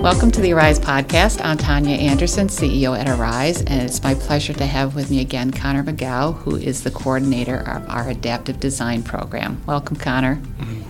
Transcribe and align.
Welcome 0.00 0.30
to 0.30 0.40
the 0.40 0.52
Arise 0.52 0.78
podcast. 0.78 1.44
I'm 1.44 1.58
Tania 1.58 1.96
Anderson, 1.96 2.46
CEO 2.46 2.96
at 2.96 3.08
Arise, 3.08 3.62
and 3.62 3.82
it's 3.82 4.00
my 4.00 4.14
pleasure 4.14 4.52
to 4.52 4.64
have 4.64 4.94
with 4.94 5.10
me 5.10 5.20
again 5.20 5.50
Connor 5.50 5.82
McGough, 5.82 6.36
who 6.36 6.54
is 6.54 6.84
the 6.84 6.90
coordinator 6.92 7.56
of 7.68 7.90
our 7.90 8.08
adaptive 8.08 8.60
design 8.60 9.02
program. 9.02 9.60
Welcome, 9.66 9.96
Connor. 9.96 10.36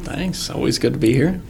Thanks. 0.03 0.50
Always 0.50 0.79
good 0.79 0.93
to 0.93 0.99
be 0.99 1.14
here. 1.14 1.41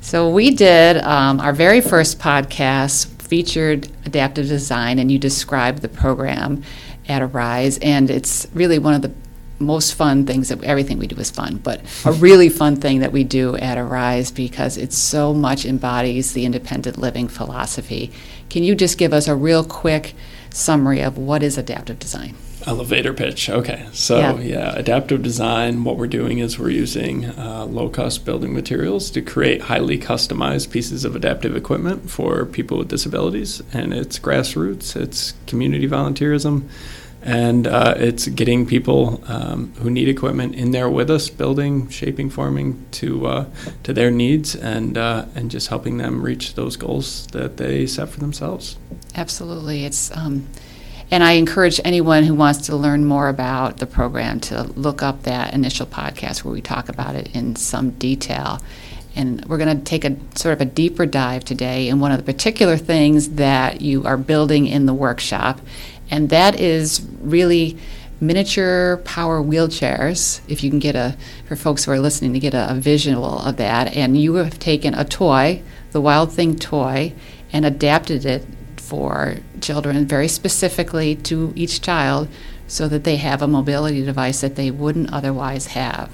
So, 0.00 0.28
we 0.28 0.50
did 0.50 0.98
um, 0.98 1.38
our 1.38 1.52
very 1.52 1.80
first 1.80 2.18
podcast 2.18 3.06
featured 3.22 3.88
adaptive 4.04 4.48
design, 4.48 4.98
and 4.98 5.10
you 5.10 5.18
described 5.20 5.82
the 5.82 5.88
program 5.88 6.64
at 7.08 7.22
Arise, 7.22 7.78
and 7.78 8.10
it's 8.10 8.48
really 8.54 8.80
one 8.80 8.94
of 8.94 9.02
the 9.02 9.14
most 9.64 9.94
fun 9.94 10.26
things 10.26 10.48
that 10.48 10.62
everything 10.62 10.98
we 10.98 11.06
do 11.06 11.16
is 11.16 11.30
fun, 11.30 11.56
but 11.56 11.80
a 12.04 12.12
really 12.12 12.48
fun 12.48 12.76
thing 12.76 13.00
that 13.00 13.12
we 13.12 13.24
do 13.24 13.56
at 13.56 13.78
Arise 13.78 14.30
because 14.30 14.76
it 14.76 14.92
so 14.92 15.34
much 15.34 15.64
embodies 15.64 16.32
the 16.32 16.44
independent 16.44 16.98
living 16.98 17.28
philosophy. 17.28 18.12
Can 18.50 18.62
you 18.62 18.74
just 18.74 18.98
give 18.98 19.12
us 19.12 19.26
a 19.28 19.34
real 19.34 19.64
quick 19.64 20.14
summary 20.50 21.00
of 21.00 21.18
what 21.18 21.42
is 21.42 21.58
adaptive 21.58 21.98
design? 21.98 22.36
Elevator 22.66 23.12
pitch. 23.12 23.50
Okay. 23.50 23.84
So, 23.92 24.18
Yeah. 24.18 24.38
yeah, 24.40 24.74
adaptive 24.74 25.22
design, 25.22 25.84
what 25.84 25.98
we're 25.98 26.06
doing 26.06 26.38
is 26.38 26.58
we're 26.58 26.70
using 26.70 27.26
uh, 27.26 27.66
low 27.68 27.90
cost 27.90 28.24
building 28.24 28.54
materials 28.54 29.10
to 29.10 29.20
create 29.20 29.62
highly 29.62 29.98
customized 29.98 30.70
pieces 30.70 31.04
of 31.04 31.14
adaptive 31.14 31.56
equipment 31.56 32.08
for 32.10 32.46
people 32.46 32.78
with 32.78 32.88
disabilities. 32.88 33.62
And 33.74 33.92
it's 33.92 34.18
grassroots, 34.18 34.96
it's 34.96 35.34
community 35.46 35.86
volunteerism, 35.86 36.62
and 37.24 37.66
uh, 37.66 37.94
it's 37.96 38.28
getting 38.28 38.66
people 38.66 39.22
um, 39.26 39.72
who 39.78 39.90
need 39.90 40.08
equipment 40.08 40.54
in 40.54 40.72
there 40.72 40.90
with 40.90 41.10
us, 41.10 41.30
building, 41.30 41.88
shaping, 41.88 42.28
forming 42.28 42.86
to 42.92 43.26
uh, 43.26 43.46
to 43.82 43.92
their 43.92 44.10
needs, 44.10 44.54
and 44.54 44.98
uh, 44.98 45.24
and 45.34 45.50
just 45.50 45.68
helping 45.68 45.96
them 45.96 46.22
reach 46.22 46.54
those 46.54 46.76
goals 46.76 47.26
that 47.28 47.56
they 47.56 47.86
set 47.86 48.10
for 48.10 48.20
themselves. 48.20 48.76
Absolutely. 49.14 49.84
It's 49.84 50.14
um, 50.14 50.46
and 51.10 51.24
I 51.24 51.32
encourage 51.32 51.80
anyone 51.84 52.24
who 52.24 52.34
wants 52.34 52.66
to 52.66 52.76
learn 52.76 53.04
more 53.04 53.28
about 53.28 53.78
the 53.78 53.86
program 53.86 54.40
to 54.40 54.62
look 54.62 55.02
up 55.02 55.22
that 55.22 55.54
initial 55.54 55.86
podcast 55.86 56.44
where 56.44 56.52
we 56.52 56.60
talk 56.60 56.88
about 56.88 57.14
it 57.14 57.34
in 57.34 57.56
some 57.56 57.90
detail. 57.90 58.60
And 59.16 59.44
we're 59.44 59.58
going 59.58 59.78
to 59.78 59.84
take 59.84 60.04
a 60.04 60.16
sort 60.34 60.54
of 60.54 60.60
a 60.60 60.64
deeper 60.64 61.06
dive 61.06 61.44
today 61.44 61.88
in 61.88 62.00
one 62.00 62.10
of 62.10 62.18
the 62.18 62.24
particular 62.24 62.76
things 62.76 63.30
that 63.30 63.80
you 63.80 64.04
are 64.04 64.16
building 64.16 64.66
in 64.66 64.86
the 64.86 64.94
workshop, 64.94 65.60
and 66.10 66.30
that 66.30 66.60
is 66.60 67.06
really 67.20 67.78
miniature 68.20 68.98
power 69.04 69.42
wheelchairs. 69.42 70.40
If 70.48 70.62
you 70.62 70.70
can 70.70 70.78
get 70.78 70.96
a, 70.96 71.16
for 71.46 71.56
folks 71.56 71.84
who 71.84 71.92
are 71.92 72.00
listening, 72.00 72.32
to 72.32 72.40
get 72.40 72.54
a, 72.54 72.70
a 72.70 72.74
visual 72.74 73.40
of 73.40 73.56
that, 73.56 73.94
and 73.96 74.20
you 74.20 74.34
have 74.34 74.58
taken 74.58 74.94
a 74.94 75.04
toy, 75.04 75.62
the 75.92 76.00
Wild 76.00 76.32
Thing 76.32 76.56
toy, 76.56 77.12
and 77.52 77.64
adapted 77.64 78.24
it 78.24 78.46
for 78.76 79.36
children 79.60 80.06
very 80.06 80.28
specifically 80.28 81.16
to 81.16 81.52
each 81.56 81.80
child 81.80 82.28
so 82.66 82.88
that 82.88 83.04
they 83.04 83.16
have 83.16 83.42
a 83.42 83.48
mobility 83.48 84.04
device 84.04 84.40
that 84.40 84.56
they 84.56 84.70
wouldn't 84.70 85.12
otherwise 85.12 85.68
have. 85.68 86.10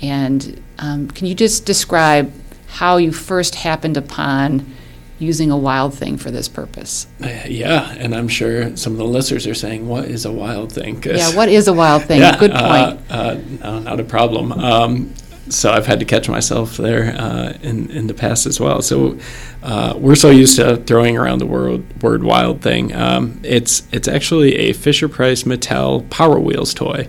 And 0.00 0.62
um, 0.78 1.08
can 1.08 1.26
you 1.26 1.34
just 1.34 1.64
describe 1.64 2.32
how 2.66 2.96
you 2.96 3.12
first 3.12 3.54
happened 3.54 3.96
upon 3.96 4.74
using 5.22 5.50
a 5.50 5.56
wild 5.56 5.94
thing 5.94 6.18
for 6.18 6.30
this 6.30 6.48
purpose? 6.48 7.06
Uh, 7.22 7.28
Yeah, 7.46 7.94
and 7.98 8.14
I'm 8.14 8.28
sure 8.28 8.76
some 8.76 8.92
of 8.92 8.98
the 8.98 9.06
listeners 9.06 9.46
are 9.46 9.54
saying, 9.54 9.88
"What 9.88 10.06
is 10.06 10.24
a 10.24 10.32
wild 10.32 10.72
thing?" 10.72 11.02
Yeah, 11.02 11.34
what 11.36 11.48
is 11.48 11.68
a 11.68 11.72
wild 11.72 12.04
thing? 12.04 12.20
Yeah, 12.20 12.38
Good 12.38 12.50
uh, 12.50 12.96
point. 12.96 13.00
Uh, 13.10 13.34
no, 13.62 13.78
not 13.78 14.00
a 14.00 14.04
problem. 14.04 14.52
Um, 14.52 15.14
so 15.48 15.72
I've 15.72 15.86
had 15.86 15.98
to 16.00 16.04
catch 16.04 16.28
myself 16.28 16.76
there 16.76 17.14
uh, 17.16 17.52
in 17.62 17.90
in 17.90 18.06
the 18.06 18.14
past 18.14 18.46
as 18.46 18.60
well. 18.60 18.82
So 18.82 19.18
uh, 19.62 19.94
we're 19.96 20.14
so 20.14 20.30
used 20.30 20.56
to 20.56 20.76
throwing 20.76 21.16
around 21.16 21.38
the 21.38 21.46
word 21.46 22.02
word 22.02 22.22
wild 22.22 22.62
thing. 22.62 22.94
Um, 22.94 23.40
it's 23.42 23.86
it's 23.92 24.08
actually 24.08 24.56
a 24.56 24.72
Fisher 24.72 25.08
Price 25.08 25.42
Mattel 25.44 26.08
Power 26.10 26.38
Wheels 26.38 26.74
toy. 26.74 27.08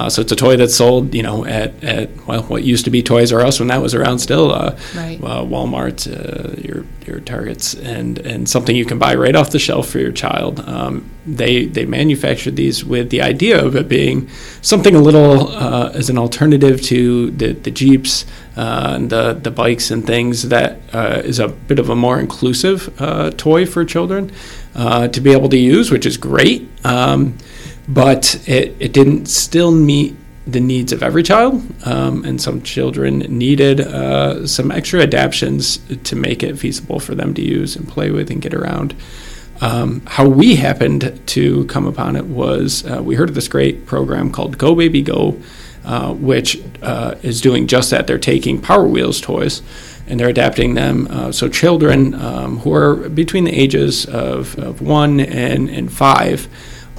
Uh, 0.00 0.08
so 0.08 0.22
it's 0.22 0.32
a 0.32 0.36
toy 0.36 0.56
that's 0.56 0.74
sold, 0.74 1.14
you 1.14 1.22
know, 1.22 1.44
at, 1.44 1.84
at 1.84 2.08
well, 2.26 2.42
what 2.44 2.64
used 2.64 2.86
to 2.86 2.90
be 2.90 3.02
Toys 3.02 3.32
R 3.34 3.42
Us 3.42 3.58
when 3.60 3.68
that 3.68 3.82
was 3.82 3.94
around 3.94 4.18
still, 4.20 4.50
uh, 4.50 4.74
Right. 4.96 5.18
uh, 5.22 5.42
Walmart, 5.44 6.06
uh, 6.08 6.58
your 6.66 6.86
your 7.06 7.20
Targets, 7.20 7.74
and 7.74 8.18
and 8.20 8.48
something 8.48 8.74
you 8.74 8.86
can 8.86 8.98
buy 8.98 9.14
right 9.14 9.36
off 9.36 9.50
the 9.50 9.58
shelf 9.58 9.90
for 9.90 9.98
your 9.98 10.12
child. 10.12 10.60
Um, 10.66 11.10
they 11.26 11.66
they 11.66 11.84
manufactured 11.84 12.56
these 12.56 12.82
with 12.82 13.10
the 13.10 13.20
idea 13.20 13.62
of 13.62 13.76
it 13.76 13.88
being 13.88 14.28
something 14.62 14.94
a 14.96 15.00
little 15.00 15.48
uh, 15.48 15.90
as 15.92 16.08
an 16.08 16.16
alternative 16.16 16.80
to 16.82 17.30
the 17.32 17.52
the 17.52 17.70
Jeeps 17.70 18.24
uh, 18.56 18.92
and 18.96 19.10
the 19.10 19.34
the 19.34 19.50
bikes 19.50 19.90
and 19.90 20.06
things 20.06 20.48
that 20.48 20.78
uh, 20.94 21.20
is 21.24 21.38
a 21.38 21.48
bit 21.48 21.78
of 21.78 21.90
a 21.90 21.94
more 21.96 22.18
inclusive 22.18 22.78
uh, 23.02 23.30
toy 23.36 23.66
for 23.66 23.84
children 23.84 24.32
uh, 24.74 25.08
to 25.08 25.20
be 25.20 25.32
able 25.32 25.50
to 25.50 25.58
use, 25.58 25.90
which 25.90 26.06
is 26.06 26.16
great. 26.16 26.68
Um, 26.86 27.36
but 27.90 28.40
it, 28.48 28.76
it 28.78 28.92
didn't 28.92 29.26
still 29.26 29.72
meet 29.72 30.16
the 30.46 30.60
needs 30.60 30.92
of 30.92 31.02
every 31.02 31.22
child, 31.22 31.62
um, 31.86 32.24
and 32.24 32.40
some 32.40 32.62
children 32.62 33.18
needed 33.18 33.80
uh, 33.80 34.46
some 34.46 34.70
extra 34.70 35.02
adaptations 35.02 35.78
to 36.04 36.16
make 36.16 36.42
it 36.42 36.56
feasible 36.58 36.98
for 36.98 37.14
them 37.14 37.34
to 37.34 37.42
use 37.42 37.76
and 37.76 37.86
play 37.88 38.10
with 38.10 38.30
and 38.30 38.40
get 38.40 38.54
around. 38.54 38.94
Um, 39.60 40.02
how 40.06 40.28
we 40.28 40.56
happened 40.56 41.20
to 41.26 41.66
come 41.66 41.86
upon 41.86 42.16
it 42.16 42.24
was 42.24 42.86
uh, 42.86 43.02
we 43.02 43.14
heard 43.14 43.28
of 43.28 43.34
this 43.34 43.48
great 43.48 43.86
program 43.86 44.30
called 44.32 44.56
Go 44.56 44.74
Baby 44.74 45.02
Go, 45.02 45.38
uh, 45.84 46.14
which 46.14 46.62
uh, 46.82 47.16
is 47.22 47.40
doing 47.40 47.66
just 47.66 47.90
that. 47.90 48.06
They're 48.06 48.18
taking 48.18 48.60
Power 48.60 48.86
Wheels 48.86 49.20
toys 49.20 49.62
and 50.06 50.18
they're 50.18 50.30
adapting 50.30 50.74
them. 50.74 51.06
Uh, 51.10 51.30
so 51.30 51.48
children 51.48 52.14
um, 52.14 52.58
who 52.60 52.72
are 52.72 53.08
between 53.10 53.44
the 53.44 53.52
ages 53.52 54.06
of, 54.06 54.58
of 54.58 54.80
one 54.80 55.20
and, 55.20 55.68
and 55.68 55.92
five 55.92 56.48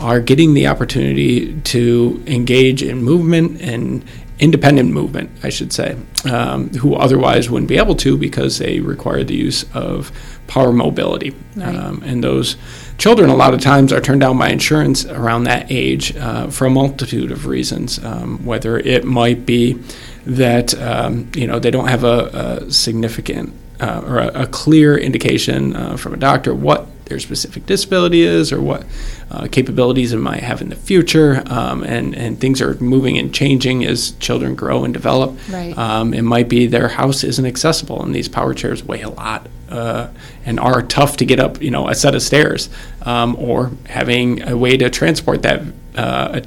are 0.02 0.20
getting 0.20 0.54
the 0.54 0.68
opportunity 0.68 1.60
to 1.62 2.24
engage 2.26 2.84
in 2.84 3.04
movement 3.04 3.62
and 3.62 4.04
independent 4.40 4.92
movement, 4.92 5.30
I 5.44 5.50
should 5.50 5.72
say, 5.72 5.96
um, 6.30 6.70
who 6.70 6.96
otherwise 6.96 7.50
wouldn't 7.50 7.70
be 7.70 7.78
able 7.78 7.96
to 7.98 8.18
because 8.18 8.58
they 8.58 8.80
require 8.80 9.24
the 9.24 9.36
use 9.36 9.64
of 9.76 10.12
power 10.48 10.74
mobility. 10.74 11.36
Right. 11.56 11.76
Um, 11.76 12.02
and 12.04 12.24
those 12.24 12.58
children, 12.98 13.30
a 13.30 13.36
lot 13.36 13.54
of 13.54 13.62
times, 13.62 13.94
are 13.94 14.02
turned 14.02 14.22
down 14.22 14.40
by 14.40 14.50
insurance 14.50 15.06
around 15.06 15.44
that 15.44 15.72
age 15.72 16.16
uh, 16.18 16.48
for 16.48 16.66
a 16.66 16.72
multitude 16.72 17.32
of 17.32 17.46
reasons. 17.46 18.04
Um, 18.04 18.44
whether 18.44 18.80
it 18.80 19.06
might 19.06 19.46
be 19.46 19.80
that 20.26 20.74
um, 20.82 21.32
you 21.36 21.48
know 21.48 21.60
they 21.60 21.72
don't 21.72 21.88
have 21.88 22.04
a, 22.04 22.62
a 22.66 22.72
significant 22.72 23.54
uh, 23.80 24.02
or 24.06 24.18
a, 24.18 24.44
a 24.44 24.48
clear 24.48 24.98
indication 24.98 25.76
uh, 25.76 25.98
from 25.98 26.14
a 26.14 26.18
doctor 26.18 26.54
what 26.54 26.88
their 27.12 27.20
specific 27.20 27.66
disability 27.66 28.22
is 28.22 28.54
or 28.54 28.62
what 28.62 28.86
uh, 29.30 29.48
capabilities 29.52 30.14
it 30.14 30.18
might 30.18 30.42
have 30.42 30.62
in 30.62 30.70
the 30.70 30.76
future. 30.76 31.44
Um, 31.48 31.84
and, 31.84 32.16
and 32.16 32.40
things 32.40 32.62
are 32.62 32.76
moving 32.76 33.18
and 33.18 33.34
changing 33.34 33.86
as 33.86 34.12
children 34.12 34.56
grow 34.56 34.86
and 34.86 34.94
develop. 34.94 35.38
Right. 35.50 35.78
Um, 35.78 36.14
it 36.14 36.22
might 36.22 36.48
be 36.48 36.68
their 36.68 36.88
house 36.88 37.24
isn't 37.24 37.46
accessible 37.46 38.02
and 38.02 38.16
these 38.16 38.30
power 38.30 38.54
chairs 38.54 38.82
weigh 38.84 39.02
a 39.02 39.10
lot 39.10 39.48
uh, 39.70 40.08
and 40.46 40.58
are 40.60 40.82
tough 40.82 41.18
to 41.18 41.26
get 41.26 41.40
up, 41.40 41.62
you 41.62 41.70
know, 41.70 41.90
a 41.90 41.96
set 41.96 42.16
of 42.16 42.22
stairs. 42.22 42.70
Um, 43.04 43.36
or 43.36 43.72
having 43.88 44.48
a 44.48 44.56
way 44.56 44.78
to 44.78 44.90
transport 44.90 45.42
that 45.42 45.62
uh, 45.96 46.42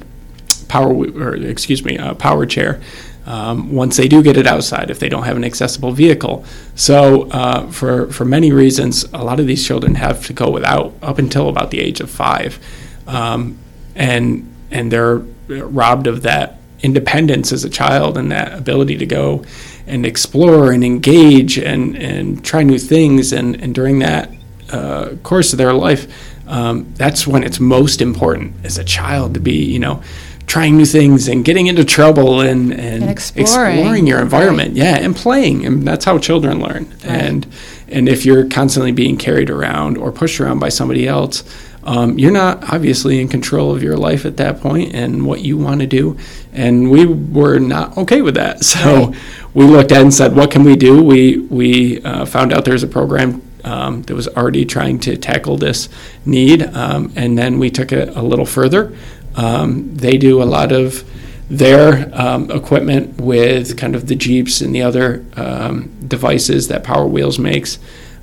power, 0.67 0.91
or 0.91 1.35
excuse 1.35 1.83
me, 1.85 1.97
a 1.97 2.15
power 2.15 2.45
chair 2.45 2.81
um, 3.25 3.73
once 3.73 3.97
they 3.97 4.07
do 4.07 4.21
get 4.21 4.37
it 4.37 4.45
outside 4.45 4.89
if 4.89 4.99
they 4.99 5.09
don't 5.09 5.23
have 5.23 5.35
an 5.35 5.43
accessible 5.43 5.91
vehicle. 5.91 6.45
So, 6.75 7.29
uh, 7.29 7.71
for, 7.71 8.11
for 8.11 8.25
many 8.25 8.51
reasons, 8.51 9.03
a 9.13 9.23
lot 9.23 9.39
of 9.39 9.47
these 9.47 9.65
children 9.65 9.95
have 9.95 10.25
to 10.27 10.33
go 10.33 10.49
without 10.49 10.93
up 11.01 11.17
until 11.17 11.49
about 11.49 11.71
the 11.71 11.79
age 11.79 11.99
of 12.01 12.09
five. 12.09 12.59
Um, 13.07 13.57
and, 13.95 14.51
and 14.71 14.91
they're 14.91 15.17
robbed 15.47 16.07
of 16.07 16.21
that 16.23 16.59
independence 16.83 17.51
as 17.51 17.63
a 17.63 17.69
child 17.69 18.17
and 18.17 18.31
that 18.31 18.53
ability 18.53 18.97
to 18.97 19.05
go 19.05 19.43
and 19.87 20.05
explore 20.05 20.71
and 20.71 20.83
engage 20.83 21.57
and, 21.57 21.95
and 21.95 22.43
try 22.45 22.63
new 22.63 22.77
things. 22.77 23.33
And, 23.33 23.55
and 23.61 23.73
during 23.73 23.99
that 23.99 24.31
uh, 24.71 25.15
course 25.23 25.53
of 25.53 25.57
their 25.57 25.73
life, 25.73 26.07
um, 26.47 26.93
that's 26.95 27.25
when 27.25 27.43
it's 27.43 27.59
most 27.59 28.01
important 28.01 28.53
as 28.63 28.77
a 28.77 28.83
child 28.83 29.33
to 29.33 29.39
be, 29.39 29.63
you 29.65 29.79
know, 29.79 30.03
trying 30.47 30.77
new 30.77 30.85
things 30.85 31.27
and 31.27 31.43
getting 31.43 31.67
into 31.67 31.83
trouble 31.83 32.41
and, 32.41 32.71
and, 32.71 33.03
And 33.03 33.11
exploring, 33.11 34.07
your 34.07 34.19
environment. 34.21 34.75
Yeah, 34.75 34.97
and 34.97 35.15
playing. 35.15 35.65
And 35.65 35.87
that's 35.87 36.05
how 36.05 36.17
children 36.19 36.59
learn. 36.59 36.85
Right. 36.89 37.05
And 37.05 37.47
and 37.87 38.09
if 38.09 38.25
you're 38.25 38.47
constantly 38.49 38.91
being 38.91 39.17
carried 39.17 39.49
around 39.49 39.97
or 39.97 40.11
pushed 40.11 40.39
around 40.39 40.59
by 40.59 40.69
somebody 40.69 41.07
else, 41.07 41.43
um, 41.83 42.17
you're 42.17 42.31
not 42.31 42.73
obviously 42.73 43.21
in 43.21 43.27
control 43.27 43.71
of 43.75 43.83
your 43.83 43.95
life 43.95 44.25
at 44.25 44.37
that 44.37 44.59
point 44.59 44.95
and 44.95 45.25
what 45.25 45.41
you 45.41 45.55
want 45.57 45.81
to 45.81 45.87
do. 45.87 46.17
And 46.51 46.89
we 46.89 47.05
were 47.05 47.59
not 47.59 47.95
okay 47.97 48.21
with 48.21 48.35
that. 48.35 48.63
So 48.63 49.07
Right. 49.07 49.17
we 49.53 49.65
looked 49.65 49.91
at 49.91 49.99
it 49.99 50.01
and 50.01 50.13
said, 50.13 50.35
what 50.35 50.49
can 50.51 50.63
we 50.63 50.75
do? 50.75 51.01
We 51.03 51.37
we 51.39 52.01
uh, 52.03 52.25
found 52.25 52.53
out 52.53 52.65
there's 52.65 52.83
a 52.83 52.87
program 52.87 53.41
um, 53.63 54.03
that 54.03 54.13
was 54.15 54.27
already 54.27 54.65
trying 54.65 54.99
to 54.99 55.17
tackle 55.17 55.57
this 55.57 55.89
need, 56.25 56.61
um, 56.75 57.11
and 57.15 57.35
then 57.37 57.57
we 57.57 57.69
took 57.71 57.91
it 57.91 58.15
a 58.15 58.21
little 58.21 58.45
further. 58.45 58.95
Um, 59.35 59.95
they 59.95 60.17
do 60.17 60.41
a 60.41 60.45
lot 60.45 60.71
of 60.71 61.03
their 61.49 62.09
um, 62.13 62.49
equipment 62.49 63.21
with 63.21 63.77
kind 63.77 63.95
of 63.95 64.07
the 64.07 64.15
Jeeps 64.15 64.61
and 64.61 64.73
the 64.73 64.81
other 64.81 65.23
um, 65.35 65.89
devices 66.07 66.67
that 66.69 66.83
Power 66.83 67.07
Wheels 67.07 67.37
makes. 67.37 67.77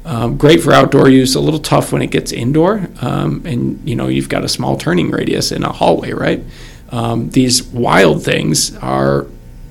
Um, 0.04 0.36
great 0.36 0.60
for 0.60 0.72
outdoor 0.72 1.08
use, 1.08 1.36
a 1.36 1.40
little 1.40 1.60
tough 1.60 1.92
when 1.92 2.02
it 2.02 2.10
gets 2.10 2.32
indoor, 2.32 2.88
um, 3.00 3.42
and 3.46 3.88
you 3.88 3.94
know 3.94 4.08
you've 4.08 4.28
got 4.28 4.42
a 4.42 4.48
small 4.48 4.76
turning 4.76 5.12
radius 5.12 5.52
in 5.52 5.62
a 5.62 5.70
hallway, 5.70 6.12
right? 6.12 6.42
Um, 6.90 7.30
these 7.30 7.62
wild 7.62 8.24
things 8.24 8.76
are 8.78 9.26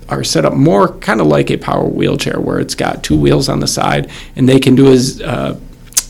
are 0.07 0.23
set 0.23 0.45
up 0.45 0.53
more 0.53 0.89
kind 0.99 1.19
of 1.21 1.27
like 1.27 1.51
a 1.51 1.57
power 1.57 1.85
wheelchair, 1.85 2.39
where 2.39 2.59
it's 2.59 2.75
got 2.75 3.03
two 3.03 3.19
wheels 3.19 3.49
on 3.49 3.59
the 3.59 3.67
side, 3.67 4.09
and 4.37 4.47
they 4.47 4.59
can 4.59 4.75
do 4.75 4.93
a, 4.93 5.25
uh, 5.25 5.57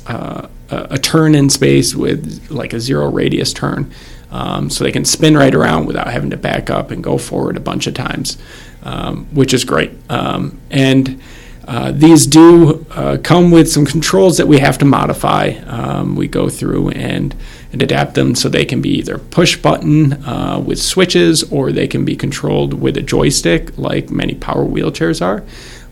uh, 0.07 0.47
a 0.69 0.97
turn 0.99 1.33
in 1.33 1.49
space 1.49 1.95
with 1.95 2.47
like 2.51 2.73
a 2.73 2.79
zero 2.79 3.09
radius 3.09 3.53
turn. 3.53 3.91
Um, 4.31 4.69
so 4.69 4.83
they 4.83 4.91
can 4.93 5.03
spin 5.03 5.35
right 5.35 5.53
around 5.53 5.85
without 5.85 6.07
having 6.07 6.29
to 6.29 6.37
back 6.37 6.69
up 6.69 6.89
and 6.89 7.03
go 7.03 7.17
forward 7.17 7.57
a 7.57 7.59
bunch 7.59 7.85
of 7.85 7.93
times, 7.93 8.37
um, 8.83 9.25
which 9.33 9.53
is 9.53 9.65
great. 9.65 9.91
Um, 10.09 10.59
and 10.69 11.21
uh, 11.67 11.91
these 11.91 12.25
do 12.25 12.85
uh, 12.91 13.17
come 13.23 13.51
with 13.51 13.71
some 13.71 13.85
controls 13.85 14.37
that 14.37 14.47
we 14.47 14.59
have 14.59 14.77
to 14.79 14.85
modify. 14.85 15.49
Um, 15.67 16.15
we 16.15 16.27
go 16.27 16.49
through 16.49 16.89
and, 16.89 17.35
and 17.71 17.83
adapt 17.83 18.15
them 18.15 18.35
so 18.35 18.49
they 18.49 18.65
can 18.65 18.81
be 18.81 18.89
either 18.97 19.17
push 19.17 19.55
button 19.57 20.13
uh, 20.25 20.59
with 20.59 20.81
switches 20.81 21.43
or 21.51 21.71
they 21.71 21.87
can 21.87 22.03
be 22.03 22.15
controlled 22.15 22.73
with 22.73 22.97
a 22.97 23.01
joystick, 23.01 23.77
like 23.77 24.09
many 24.09 24.35
power 24.35 24.65
wheelchairs 24.65 25.21
are. 25.21 25.43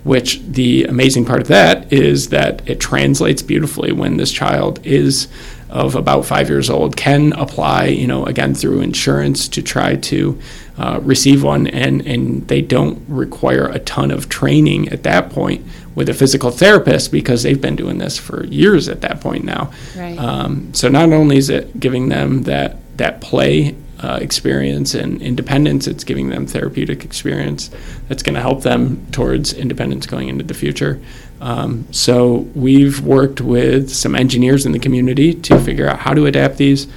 Which 0.03 0.41
the 0.41 0.85
amazing 0.85 1.25
part 1.25 1.41
of 1.41 1.47
that 1.49 1.91
is 1.91 2.29
that 2.29 2.67
it 2.67 2.79
translates 2.79 3.41
beautifully 3.41 3.91
when 3.91 4.17
this 4.17 4.31
child 4.31 4.79
is 4.85 5.27
of 5.69 5.95
about 5.95 6.25
five 6.25 6.49
years 6.49 6.69
old 6.69 6.97
can 6.97 7.33
apply, 7.33 7.85
you 7.85 8.07
know, 8.07 8.25
again 8.25 8.55
through 8.55 8.81
insurance 8.81 9.47
to 9.49 9.61
try 9.61 9.95
to 9.95 10.39
uh, 10.77 10.99
receive 11.03 11.43
one, 11.43 11.67
and 11.67 12.01
and 12.07 12.47
they 12.47 12.61
don't 12.61 13.03
require 13.07 13.67
a 13.67 13.79
ton 13.79 14.11
of 14.11 14.29
training 14.29 14.89
at 14.89 15.03
that 15.03 15.29
point 15.29 15.65
with 15.95 16.09
a 16.09 16.13
physical 16.13 16.51
therapist 16.51 17.11
because 17.11 17.43
they've 17.43 17.61
been 17.61 17.75
doing 17.75 17.97
this 17.97 18.17
for 18.17 18.45
years 18.45 18.87
at 18.87 19.01
that 19.01 19.21
point 19.21 19.43
now. 19.43 19.71
Right. 19.97 20.17
Um, 20.17 20.73
so 20.73 20.87
not 20.87 21.11
only 21.11 21.37
is 21.37 21.49
it 21.49 21.79
giving 21.79 22.09
them 22.09 22.43
that 22.43 22.77
that 22.97 23.21
play 23.21 23.75
uh, 24.01 24.17
experience 24.21 24.93
and 24.93 25.21
independence. 25.21 25.87
It's 25.87 26.03
giving 26.03 26.29
them 26.29 26.47
therapeutic 26.47 27.03
experience 27.03 27.69
that's 28.07 28.23
going 28.23 28.35
to 28.35 28.41
help 28.41 28.63
them 28.63 29.05
towards 29.11 29.53
independence 29.53 30.05
going 30.05 30.29
into 30.29 30.45
the 30.45 30.53
future. 30.53 31.01
Um, 31.41 31.87
so 31.91 32.47
we've 32.53 33.01
worked 33.01 33.41
with 33.41 33.89
some 33.89 34.15
engineers 34.15 34.65
in 34.65 34.71
the 34.71 34.79
community 34.79 35.33
to 35.33 35.59
figure 35.59 35.87
out 35.87 35.99
how 35.99 36.13
to 36.13 36.25
adapt 36.25 36.57
these, 36.57 36.87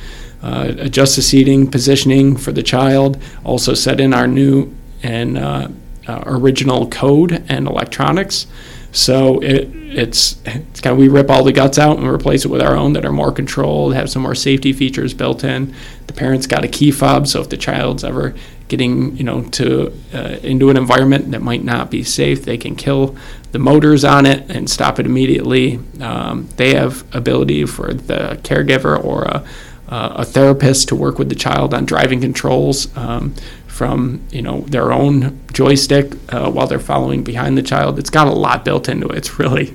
uh, 0.43 0.73
adjust 0.79 1.17
the 1.17 1.23
seating 1.23 1.71
positioning 1.71 2.37
for 2.37 2.53
the 2.53 2.63
child, 2.63 3.23
also 3.45 3.75
set 3.75 4.01
in 4.01 4.13
our 4.13 4.27
new 4.27 4.75
and 5.03 5.39
uh, 5.39 5.69
uh 6.09 6.23
original 6.27 6.89
code 6.89 7.45
and 7.49 7.67
electronics. 7.69 8.47
So 8.93 9.41
it, 9.41 9.71
it's 9.75 10.41
it's 10.45 10.81
kind 10.81 10.93
of 10.93 10.99
we 10.99 11.09
rip 11.09 11.31
all 11.31 11.43
the 11.43 11.53
guts 11.53 11.79
out 11.79 11.99
and 11.99 12.07
replace 12.07 12.45
it 12.45 12.49
with 12.49 12.61
our 12.61 12.77
own 12.77 12.93
that 12.93 13.05
are 13.07 13.13
more 13.13 13.33
controlled, 13.33 13.95
have 13.95 14.11
some 14.11 14.23
more 14.23 14.35
safety 14.35 14.73
features 14.73 15.15
built 15.15 15.45
in. 15.45 15.75
The 16.07 16.13
parents 16.13 16.47
got 16.47 16.63
a 16.63 16.69
key 16.69 16.91
fob, 16.91 17.27
so 17.27 17.41
if 17.41 17.49
the 17.49 17.57
child's 17.57 18.05
ever 18.05 18.35
getting 18.69 19.17
you 19.17 19.25
know 19.25 19.43
to 19.43 19.93
uh, 20.15 20.37
into 20.43 20.71
an 20.71 20.77
environment 20.77 21.31
that 21.31 21.41
might 21.41 21.65
not 21.65 21.91
be 21.91 22.05
safe, 22.05 22.45
they 22.45 22.59
can 22.59 22.77
kill 22.77 23.17
the 23.53 23.59
motors 23.59 24.05
on 24.05 24.27
it 24.27 24.51
and 24.51 24.69
stop 24.69 24.99
it 24.99 25.07
immediately. 25.07 25.79
Um, 26.01 26.49
they 26.57 26.75
have 26.75 27.05
ability 27.15 27.65
for 27.67 27.95
the 27.95 28.39
caregiver 28.43 29.03
or 29.03 29.25
a, 29.25 29.45
uh, 29.89 30.13
a 30.17 30.25
therapist 30.25 30.89
to 30.89 30.97
work 30.97 31.19
with 31.19 31.29
the 31.29 31.35
child 31.35 31.75
on 31.75 31.85
driving 31.85 32.21
controls. 32.21 32.95
Um, 32.97 33.35
from 33.73 34.21
you 34.31 34.43
know 34.43 34.61
their 34.63 34.93
own 34.93 35.41
joystick 35.53 36.13
uh, 36.29 36.51
while 36.51 36.67
they're 36.67 36.79
following 36.79 37.25
behind 37.25 37.57
the 37.57 37.63
child. 37.63 37.99
It's 37.99 38.11
got 38.11 38.27
a 38.27 38.33
lot 38.33 38.67
built 38.67 38.87
into 38.89 39.09
it. 39.09 39.17
It's 39.17 39.39
really 39.39 39.75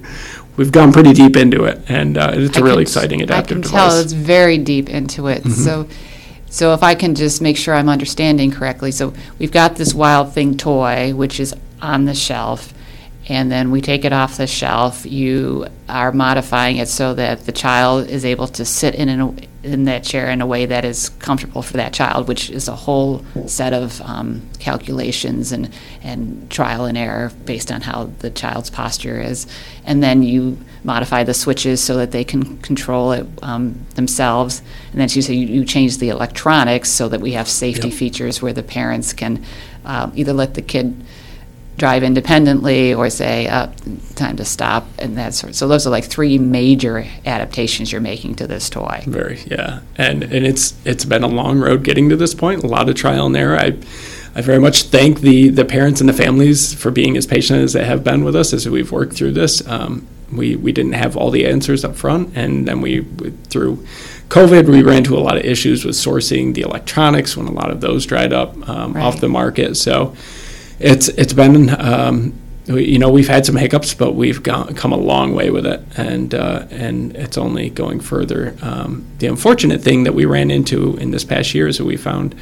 we've 0.55 0.71
gone 0.71 0.93
pretty 0.93 1.13
deep 1.13 1.35
into 1.35 1.63
it, 1.63 1.81
and 1.89 2.17
uh, 2.17 2.31
it's 2.33 2.57
a 2.57 2.61
I 2.61 2.63
really 2.63 2.83
exciting 2.83 3.23
adaptive 3.23 3.61
device. 3.61 3.73
I 3.73 3.77
can 3.77 3.89
tell 3.89 3.99
it's 3.99 4.13
very 4.13 4.59
deep 4.59 4.89
into 4.89 5.27
it. 5.27 5.39
Mm-hmm. 5.39 5.51
So. 5.51 5.87
So 6.49 6.73
if 6.73 6.81
I 6.81 6.95
can 6.95 7.13
just 7.13 7.41
make 7.41 7.57
sure 7.57 7.75
I'm 7.75 7.89
understanding 7.89 8.51
correctly, 8.51 8.93
so 8.93 9.13
we've 9.37 9.51
got 9.51 9.75
this 9.75 9.93
Wild 9.93 10.31
Thing 10.31 10.55
toy, 10.55 11.13
which 11.13 11.41
is 11.41 11.53
on 11.81 12.05
the 12.05 12.15
shelf, 12.15 12.73
and 13.29 13.51
then 13.51 13.71
we 13.71 13.81
take 13.81 14.05
it 14.05 14.13
off 14.13 14.37
the 14.37 14.47
shelf. 14.47 15.05
You 15.05 15.67
are 15.89 16.13
modifying 16.13 16.77
it 16.77 16.87
so 16.87 17.13
that 17.15 17.45
the 17.45 17.51
child 17.51 18.07
is 18.07 18.23
able 18.23 18.47
to 18.47 18.63
sit 18.63 18.95
in 18.95 19.09
an, 19.09 19.39
in 19.63 19.83
that 19.83 20.05
chair 20.05 20.29
in 20.29 20.39
a 20.39 20.47
way 20.47 20.65
that 20.65 20.85
is 20.85 21.09
comfortable 21.09 21.61
for 21.61 21.73
that 21.73 21.91
child, 21.91 22.29
which 22.29 22.49
is 22.49 22.69
a 22.69 22.75
whole 22.75 23.25
set 23.45 23.73
of 23.73 24.01
um, 24.03 24.47
calculations 24.59 25.51
and, 25.51 25.73
and 26.01 26.49
trial 26.49 26.85
and 26.85 26.97
error 26.97 27.33
based 27.43 27.69
on 27.69 27.81
how 27.81 28.05
the 28.19 28.29
child's 28.29 28.69
posture 28.69 29.19
is. 29.19 29.45
And 29.83 30.01
then 30.01 30.23
you 30.23 30.57
modify 30.85 31.25
the 31.25 31.33
switches 31.33 31.83
so 31.83 31.97
that 31.97 32.11
they 32.11 32.23
can 32.23 32.57
control 32.59 33.11
it 33.11 33.27
um, 33.41 33.85
themselves. 33.95 34.61
And 34.93 35.01
then 35.01 35.09
you 35.11 35.21
say 35.21 35.33
you, 35.33 35.47
you, 35.47 35.65
change 35.65 35.97
the 35.97 36.09
electronics 36.09 36.89
so 36.89 37.09
that 37.09 37.19
we 37.19 37.33
have 37.33 37.49
safety 37.49 37.89
yep. 37.89 37.97
features 37.97 38.41
where 38.41 38.53
the 38.53 38.63
parents 38.63 39.11
can 39.11 39.43
uh, 39.83 40.09
either 40.15 40.31
let 40.31 40.53
the 40.53 40.61
kid 40.61 40.95
drive 41.77 42.03
independently 42.03 42.93
or 42.93 43.09
say, 43.09 43.47
uh, 43.47 43.67
time 44.15 44.35
to 44.37 44.45
stop 44.45 44.87
and 44.97 45.17
that 45.17 45.33
sort. 45.33 45.55
So 45.55 45.67
those 45.67 45.85
are 45.85 45.91
like 45.91 46.05
three 46.05 46.37
major 46.37 47.05
adaptations 47.25 47.91
you're 47.91 48.01
making 48.01 48.35
to 48.35 48.47
this 48.47 48.69
toy. 48.69 49.03
Very, 49.05 49.39
yeah, 49.45 49.81
and 49.95 50.23
and 50.23 50.45
it's 50.45 50.73
it's 50.85 51.05
been 51.05 51.23
a 51.23 51.27
long 51.27 51.59
road 51.59 51.83
getting 51.83 52.09
to 52.09 52.15
this 52.15 52.33
point. 52.33 52.63
A 52.63 52.67
lot 52.67 52.89
of 52.89 52.95
trial 52.95 53.27
and 53.27 53.37
error. 53.37 53.57
I. 53.57 53.77
I 54.35 54.41
very 54.41 54.59
much 54.59 54.83
thank 54.83 55.21
the, 55.21 55.49
the 55.49 55.65
parents 55.65 55.99
and 55.99 56.07
the 56.07 56.13
families 56.13 56.71
for 56.71 56.91
being 56.91 57.17
as 57.17 57.25
patient 57.25 57.59
as 57.59 57.73
they 57.73 57.83
have 57.83 58.03
been 58.03 58.23
with 58.23 58.35
us 58.35 58.53
as 58.53 58.69
we've 58.69 58.91
worked 58.91 59.13
through 59.13 59.31
this. 59.31 59.65
Um, 59.67 60.05
we, 60.31 60.55
we 60.55 60.71
didn't 60.71 60.93
have 60.93 61.17
all 61.17 61.31
the 61.31 61.47
answers 61.47 61.83
up 61.83 61.95
front, 61.95 62.37
and 62.37 62.67
then 62.67 62.79
we, 62.79 63.01
through 63.49 63.83
COVID, 64.29 64.69
we 64.69 64.83
ran 64.83 64.97
into 64.97 65.17
a 65.17 65.19
lot 65.19 65.37
of 65.37 65.43
issues 65.43 65.83
with 65.83 65.95
sourcing 65.95 66.53
the 66.53 66.61
electronics 66.61 67.35
when 67.35 67.47
a 67.47 67.51
lot 67.51 67.71
of 67.71 67.81
those 67.81 68.05
dried 68.05 68.31
up 68.31 68.69
um, 68.69 68.93
right. 68.93 69.03
off 69.03 69.19
the 69.19 69.27
market. 69.29 69.75
So 69.75 70.15
it's 70.79 71.07
it's 71.09 71.33
been 71.33 71.69
um, 71.79 72.33
you 72.65 72.99
know 72.99 73.09
we've 73.09 73.27
had 73.27 73.45
some 73.45 73.55
hiccups, 73.55 73.93
but 73.93 74.13
we've 74.13 74.43
come 74.43 74.91
a 74.91 74.97
long 74.97 75.33
way 75.33 75.49
with 75.49 75.65
it, 75.65 75.81
and 75.97 76.33
uh, 76.33 76.67
and 76.69 77.15
it's 77.15 77.37
only 77.37 77.69
going 77.69 77.99
further. 77.99 78.55
Um, 78.61 79.05
the 79.19 79.27
unfortunate 79.27 79.81
thing 79.81 80.03
that 80.03 80.13
we 80.13 80.25
ran 80.25 80.51
into 80.51 80.97
in 80.97 81.11
this 81.11 81.23
past 81.23 81.53
year 81.53 81.67
is 81.67 81.77
that 81.77 81.85
we 81.85 81.97
found. 81.97 82.35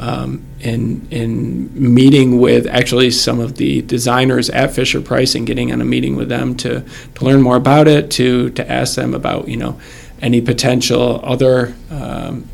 Um, 0.00 0.44
in 0.60 1.08
in 1.10 1.94
meeting 1.94 2.38
with 2.38 2.68
actually 2.68 3.10
some 3.10 3.40
of 3.40 3.56
the 3.56 3.82
designers 3.82 4.48
at 4.48 4.70
Fisher 4.70 5.00
Price 5.00 5.34
and 5.34 5.44
getting 5.44 5.72
on 5.72 5.80
a 5.80 5.84
meeting 5.84 6.14
with 6.14 6.28
them 6.28 6.56
to 6.58 6.84
to 7.16 7.24
learn 7.24 7.42
more 7.42 7.56
about 7.56 7.88
it, 7.88 8.08
to 8.12 8.50
to 8.50 8.70
ask 8.70 8.94
them 8.94 9.12
about 9.12 9.48
you 9.48 9.56
know 9.56 9.80
any 10.22 10.40
potential 10.40 11.20
other 11.24 11.74
um, 11.90 12.48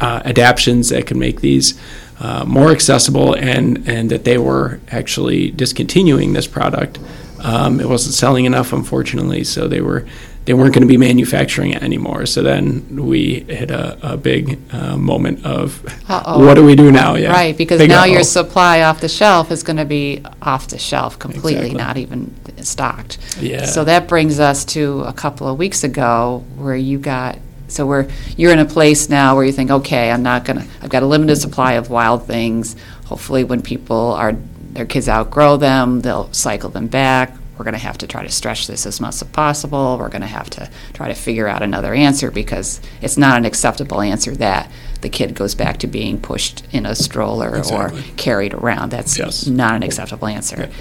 uh, 0.00 0.20
adaptations 0.26 0.90
that 0.90 1.06
could 1.06 1.16
make 1.16 1.40
these 1.40 1.80
uh, 2.18 2.44
more 2.46 2.70
accessible 2.70 3.34
and, 3.34 3.88
and 3.88 4.10
that 4.10 4.24
they 4.24 4.38
were 4.38 4.80
actually 4.88 5.50
discontinuing 5.50 6.32
this 6.32 6.46
product. 6.46 6.98
Um, 7.40 7.80
it 7.80 7.88
wasn't 7.88 8.14
selling 8.14 8.44
enough, 8.44 8.72
unfortunately, 8.72 9.44
so 9.44 9.68
they 9.68 9.80
were 9.80 10.06
they 10.46 10.54
weren't 10.54 10.72
going 10.72 10.82
to 10.82 10.88
be 10.88 10.96
manufacturing 10.96 11.72
it 11.72 11.82
anymore. 11.82 12.24
So 12.24 12.40
then 12.40 13.04
we 13.04 13.40
hit 13.40 13.70
a, 13.72 14.12
a 14.12 14.16
big 14.16 14.60
uh, 14.72 14.96
moment 14.96 15.44
of 15.44 15.84
Uh-oh. 16.08 16.46
what 16.46 16.54
do 16.54 16.64
we 16.64 16.76
do 16.76 16.92
now? 16.92 17.16
Yeah, 17.16 17.32
right, 17.32 17.56
because 17.56 17.78
big 17.78 17.90
now 17.90 18.02
uh-oh. 18.02 18.12
your 18.12 18.22
supply 18.22 18.82
off 18.82 19.00
the 19.00 19.08
shelf 19.08 19.50
is 19.50 19.64
going 19.64 19.76
to 19.76 19.84
be 19.84 20.22
off 20.40 20.68
the 20.68 20.78
shelf 20.78 21.18
completely, 21.18 21.72
exactly. 21.72 21.78
not 21.78 21.96
even 21.96 22.34
stocked. 22.64 23.18
Yeah. 23.40 23.66
So 23.66 23.82
that 23.84 24.06
brings 24.06 24.38
us 24.38 24.64
to 24.66 25.02
a 25.02 25.12
couple 25.12 25.48
of 25.48 25.58
weeks 25.58 25.82
ago 25.82 26.44
where 26.54 26.76
you 26.76 27.00
got 27.00 27.38
so 27.68 27.86
we're 27.86 28.08
you're 28.36 28.52
in 28.52 28.58
a 28.58 28.64
place 28.64 29.08
now 29.08 29.34
where 29.34 29.44
you 29.44 29.52
think, 29.52 29.70
okay, 29.70 30.10
I'm 30.10 30.22
not 30.22 30.44
gonna. 30.44 30.66
I've 30.82 30.90
got 30.90 31.02
a 31.02 31.06
limited 31.06 31.36
supply 31.36 31.74
of 31.74 31.90
wild 31.90 32.26
things. 32.26 32.76
Hopefully, 33.06 33.44
when 33.44 33.62
people 33.62 34.12
are 34.12 34.32
their 34.32 34.86
kids 34.86 35.08
outgrow 35.08 35.56
them, 35.56 36.00
they'll 36.00 36.32
cycle 36.32 36.70
them 36.70 36.86
back. 36.86 37.36
We're 37.56 37.64
going 37.64 37.72
to 37.72 37.80
have 37.80 37.98
to 37.98 38.06
try 38.06 38.22
to 38.22 38.30
stretch 38.30 38.66
this 38.66 38.84
as 38.84 39.00
much 39.00 39.14
as 39.14 39.22
possible. 39.24 39.96
We're 39.98 40.10
going 40.10 40.20
to 40.20 40.26
have 40.26 40.50
to 40.50 40.70
try 40.92 41.08
to 41.08 41.14
figure 41.14 41.48
out 41.48 41.62
another 41.62 41.94
answer 41.94 42.30
because 42.30 42.82
it's 43.00 43.16
not 43.16 43.38
an 43.38 43.46
acceptable 43.46 44.02
answer 44.02 44.34
that 44.36 44.70
the 45.00 45.08
kid 45.08 45.34
goes 45.34 45.54
back 45.54 45.78
to 45.78 45.86
being 45.86 46.20
pushed 46.20 46.64
in 46.72 46.84
a 46.84 46.94
stroller 46.94 47.56
exactly. 47.56 48.00
or 48.00 48.04
carried 48.16 48.52
around. 48.52 48.90
That's 48.90 49.18
yes. 49.18 49.46
not 49.46 49.74
an 49.74 49.82
acceptable 49.82 50.28
answer. 50.28 50.68
Yeah. 50.68 50.76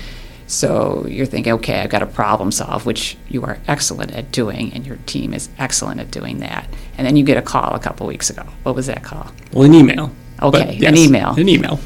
So 0.48 1.06
you're 1.08 1.25
thinking, 1.25 1.54
okay, 1.54 1.80
I've 1.80 1.90
got 1.90 2.00
to 2.00 2.06
problem 2.06 2.52
solve, 2.52 2.86
which 2.86 3.18
you 3.30 3.44
are 3.44 3.58
excellent 3.68 4.12
at 4.12 4.32
doing, 4.32 4.74
and 4.74 4.86
your 4.86 4.98
team 5.06 5.34
is 5.34 5.50
excellent 5.58 6.00
at 6.00 6.12
doing 6.12 6.40
that. 6.40 6.70
And 6.98 7.08
then 7.08 7.16
you 7.16 7.24
get 7.24 7.38
a 7.38 7.42
call 7.42 7.74
a 7.74 7.80
couple 7.80 8.06
weeks 8.06 8.30
ago. 8.30 8.44
What 8.64 8.75
was 8.75 8.86
that 8.88 9.04
call? 9.04 9.32
Well, 9.54 9.64
an 9.64 9.74
email. 9.74 10.12
Okay, 10.42 10.78
yes, 10.80 10.90
an 10.90 10.98
email. 10.98 11.34
An 11.36 11.50
email. 11.50 11.80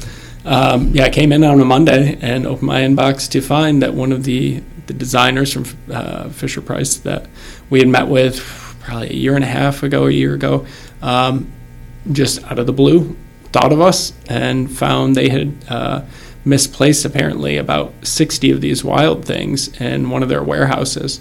Um, 0.44 0.90
yeah, 0.94 1.04
I 1.04 1.10
came 1.10 1.32
in 1.32 1.44
on 1.44 1.60
a 1.60 1.64
Monday 1.64 2.18
and 2.20 2.46
opened 2.46 2.66
my 2.66 2.80
inbox 2.82 3.30
to 3.30 3.40
find 3.40 3.82
that 3.82 3.94
one 3.94 4.12
of 4.12 4.24
the, 4.24 4.62
the 4.86 4.94
designers 4.94 5.52
from 5.52 5.64
uh, 5.90 6.28
Fisher 6.30 6.60
Price 6.60 6.96
that 6.98 7.26
we 7.70 7.78
had 7.78 7.88
met 7.88 8.08
with 8.08 8.40
probably 8.80 9.10
a 9.10 9.14
year 9.14 9.34
and 9.34 9.44
a 9.44 9.48
half 9.48 9.82
ago, 9.82 10.06
a 10.06 10.10
year 10.10 10.34
ago, 10.34 10.66
um, 11.02 11.50
just 12.12 12.42
out 12.44 12.58
of 12.58 12.66
the 12.66 12.72
blue, 12.72 13.16
thought 13.52 13.72
of 13.72 13.80
us 13.80 14.12
and 14.28 14.70
found 14.70 15.14
they 15.14 15.28
had. 15.30 15.54
Uh, 15.68 16.02
misplaced 16.44 17.04
apparently 17.04 17.56
about 17.56 17.92
60 18.02 18.50
of 18.50 18.60
these 18.60 18.82
wild 18.84 19.24
things 19.24 19.68
in 19.80 20.10
one 20.10 20.22
of 20.22 20.28
their 20.28 20.42
warehouses. 20.42 21.20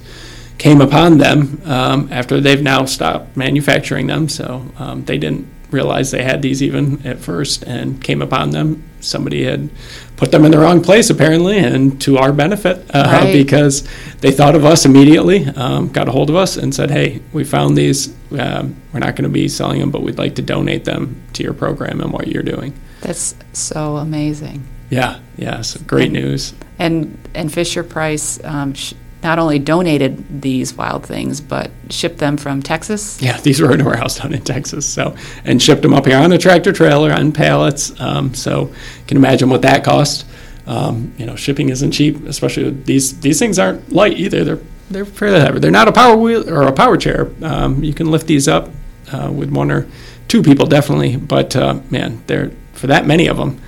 came 0.58 0.82
upon 0.82 1.18
them 1.20 1.62
um, 1.66 2.08
after 2.12 2.42
they've 2.42 2.62
now 2.62 2.84
stopped 2.86 3.38
manufacturing 3.38 4.08
them. 4.08 4.28
So 4.28 4.66
um, 4.78 5.06
they 5.06 5.18
didn't 5.18 5.48
realize 5.72 6.12
they 6.12 6.24
had 6.24 6.42
these 6.42 6.62
even 6.64 7.06
at 7.06 7.20
first 7.20 7.64
and 7.64 8.04
came 8.04 8.22
upon 8.22 8.50
them. 8.52 8.84
Somebody 9.02 9.46
had 9.46 9.70
put 10.18 10.32
them 10.32 10.44
in 10.44 10.52
the 10.52 10.60
wrong 10.60 10.82
place 10.82 11.10
apparently, 11.10 11.58
and 11.60 12.02
to 12.02 12.18
our 12.18 12.34
benefit 12.34 12.84
uh, 12.94 13.20
Right. 13.22 13.32
because 13.32 13.88
they 14.20 14.32
thought 14.32 14.56
of 14.56 14.66
us 14.66 14.84
immediately, 14.86 15.46
um, 15.56 15.88
got 15.90 16.10
a 16.10 16.12
hold 16.12 16.30
of 16.30 16.36
us, 16.36 16.58
and 16.58 16.76
said, 16.76 16.92
"Hey, 16.92 17.22
we 17.32 17.46
found 17.46 17.78
these. 17.78 18.10
Um, 18.38 18.76
we're 18.92 19.00
not 19.00 19.16
going 19.16 19.24
to 19.24 19.30
be 19.30 19.48
selling 19.48 19.80
them, 19.80 19.92
but 19.92 20.02
we'd 20.02 20.18
like 20.18 20.36
to 20.36 20.42
donate 20.42 20.84
them 20.84 21.22
to 21.34 21.44
your 21.44 21.54
program 21.54 22.02
and 22.02 22.12
what 22.12 22.28
you're 22.28 22.44
doing." 22.44 22.74
That's 23.00 23.36
so 23.54 23.96
amazing. 23.98 24.64
Yeah, 24.90 25.20
yeah, 25.38 25.62
so 25.62 25.80
great 25.86 26.12
news. 26.12 26.54
And 26.78 27.18
and 27.34 27.52
Fisher 27.52 27.84
Price 27.84 28.44
um, 28.44 28.74
sh- 28.74 28.94
not 29.24 29.38
only 29.38 29.60
donated 29.60 30.42
these 30.42 30.74
wild 30.74 31.06
things, 31.06 31.42
but 31.42 31.72
shipped 31.90 32.18
them 32.18 32.38
from 32.38 32.62
Texas. 32.62 33.22
Yeah, 33.22 33.40
these 33.42 33.62
were 33.62 33.74
in 33.74 33.82
a 33.82 33.86
warehouse 33.86 34.20
down 34.20 34.34
in 34.34 34.42
Texas. 34.42 34.86
So, 34.86 35.16
and 35.44 35.62
shipped 35.62 35.82
them 35.82 35.94
up 35.94 36.06
here 36.06 36.18
on 36.18 36.32
a 36.32 36.38
tractor 36.38 36.72
trailer 36.72 37.12
on 37.12 37.32
pallets. 37.32 38.00
Um, 38.00 38.34
so, 38.34 38.68
you 38.68 39.06
can 39.08 39.18
imagine 39.18 39.50
what 39.50 39.62
that 39.64 39.84
cost. 39.84 40.26
Um, 40.66 41.14
you 41.18 41.26
know, 41.26 41.36
shipping 41.36 41.70
isn't 41.70 41.92
cheap, 41.92 42.26
especially 42.26 42.70
these. 42.70 43.20
These 43.20 43.40
things 43.40 43.60
aren't 43.60 43.92
light 43.92 44.18
either. 44.18 44.44
They're 44.44 44.60
they're 44.90 45.06
fairly 45.06 45.40
heavy. 45.40 45.60
They're 45.60 45.72
not 45.72 45.88
a 45.88 45.92
power 45.92 46.16
wheel 46.16 46.50
or 46.50 46.64
a 46.64 46.72
power 46.72 46.98
chair. 46.98 47.30
Um, 47.42 47.84
you 47.84 47.94
can 47.94 48.10
lift 48.10 48.28
these 48.28 48.48
up 48.48 48.70
uh, 49.12 49.32
with 49.32 49.52
one 49.52 49.72
or 49.72 49.88
two 50.28 50.42
people 50.42 50.66
definitely. 50.66 51.18
But 51.18 51.56
uh, 51.56 51.80
man, 51.90 52.24
they're 52.28 52.52
for 52.74 52.88
that 52.88 53.06
many 53.06 53.28
of 53.28 53.38
them. 53.38 53.60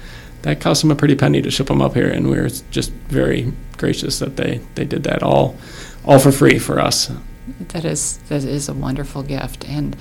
That 0.43 0.60
cost 0.60 0.81
them 0.81 0.91
a 0.91 0.95
pretty 0.95 1.15
penny 1.15 1.41
to 1.41 1.51
ship 1.51 1.67
them 1.67 1.81
up 1.81 1.93
here, 1.93 2.10
and 2.10 2.29
we 2.29 2.39
were 2.39 2.50
just 2.71 2.91
very 3.10 3.53
gracious 3.77 4.19
that 4.19 4.38
they, 4.38 4.62
they 4.75 4.86
did 4.86 5.03
that 5.03 5.24
all 5.24 5.55
all 6.03 6.19
for 6.19 6.31
free 6.31 6.57
for 6.57 6.79
us. 6.79 7.12
That 7.69 7.86
is 7.86 8.17
that 8.29 8.43
is 8.43 8.69
a 8.69 8.74
wonderful 8.74 9.24
gift. 9.24 9.67
And 9.67 9.95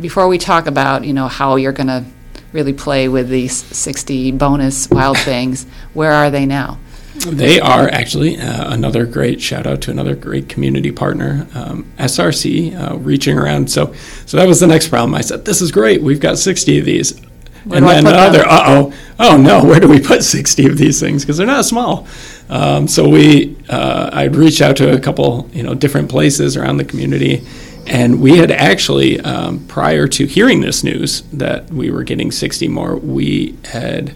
before 0.00 0.28
we 0.28 0.38
talk 0.38 0.66
about 0.66 1.04
you 1.04 1.12
know 1.12 1.28
how 1.28 1.56
you're 1.56 1.72
going 1.72 1.88
to 1.88 2.04
really 2.52 2.72
play 2.72 3.08
with 3.08 3.28
these 3.28 3.54
60 3.76 4.32
bonus 4.32 4.88
wild 4.88 5.18
things, 5.30 5.64
where 5.94 6.12
are 6.12 6.30
they 6.30 6.46
now? 6.46 6.78
They 7.18 7.60
are 7.60 7.88
actually 7.88 8.38
uh, 8.38 8.72
another 8.72 9.06
great 9.06 9.40
shout 9.40 9.66
out 9.66 9.80
to 9.82 9.90
another 9.90 10.14
great 10.14 10.50
community 10.50 10.92
partner, 10.92 11.46
um, 11.54 11.90
SRC, 11.98 12.78
uh, 12.78 12.98
reaching 12.98 13.38
around. 13.38 13.70
So, 13.70 13.94
so 14.26 14.36
that 14.36 14.46
was 14.46 14.60
the 14.60 14.66
next 14.66 14.88
problem. 14.88 15.14
I 15.14 15.22
said, 15.22 15.46
"This 15.46 15.62
is 15.62 15.72
great. 15.72 16.02
We've 16.02 16.20
got 16.20 16.38
60 16.38 16.78
of 16.78 16.84
these." 16.84 17.18
Where 17.66 17.78
and 17.78 17.86
then 17.86 18.06
another, 18.06 18.46
uh 18.46 18.62
oh, 18.66 18.94
oh 19.18 19.36
no, 19.36 19.64
where 19.68 19.80
do 19.80 19.88
we 19.88 20.00
put 20.00 20.22
60 20.22 20.66
of 20.66 20.78
these 20.78 21.00
things? 21.00 21.24
Because 21.24 21.36
they're 21.36 21.46
not 21.46 21.64
small. 21.64 22.06
Um, 22.48 22.86
so 22.86 23.08
we, 23.08 23.56
uh, 23.68 24.10
I'd 24.12 24.36
reached 24.36 24.60
out 24.60 24.76
to 24.76 24.94
a 24.94 25.00
couple, 25.00 25.50
you 25.52 25.64
know, 25.64 25.74
different 25.74 26.08
places 26.08 26.56
around 26.56 26.76
the 26.76 26.84
community, 26.84 27.44
and 27.86 28.20
we 28.20 28.38
had 28.38 28.50
actually, 28.50 29.20
um, 29.20 29.66
prior 29.66 30.06
to 30.08 30.26
hearing 30.26 30.60
this 30.60 30.84
news 30.84 31.22
that 31.32 31.68
we 31.70 31.90
were 31.90 32.04
getting 32.04 32.30
60 32.30 32.68
more, 32.68 32.96
we 32.96 33.56
had 33.64 34.14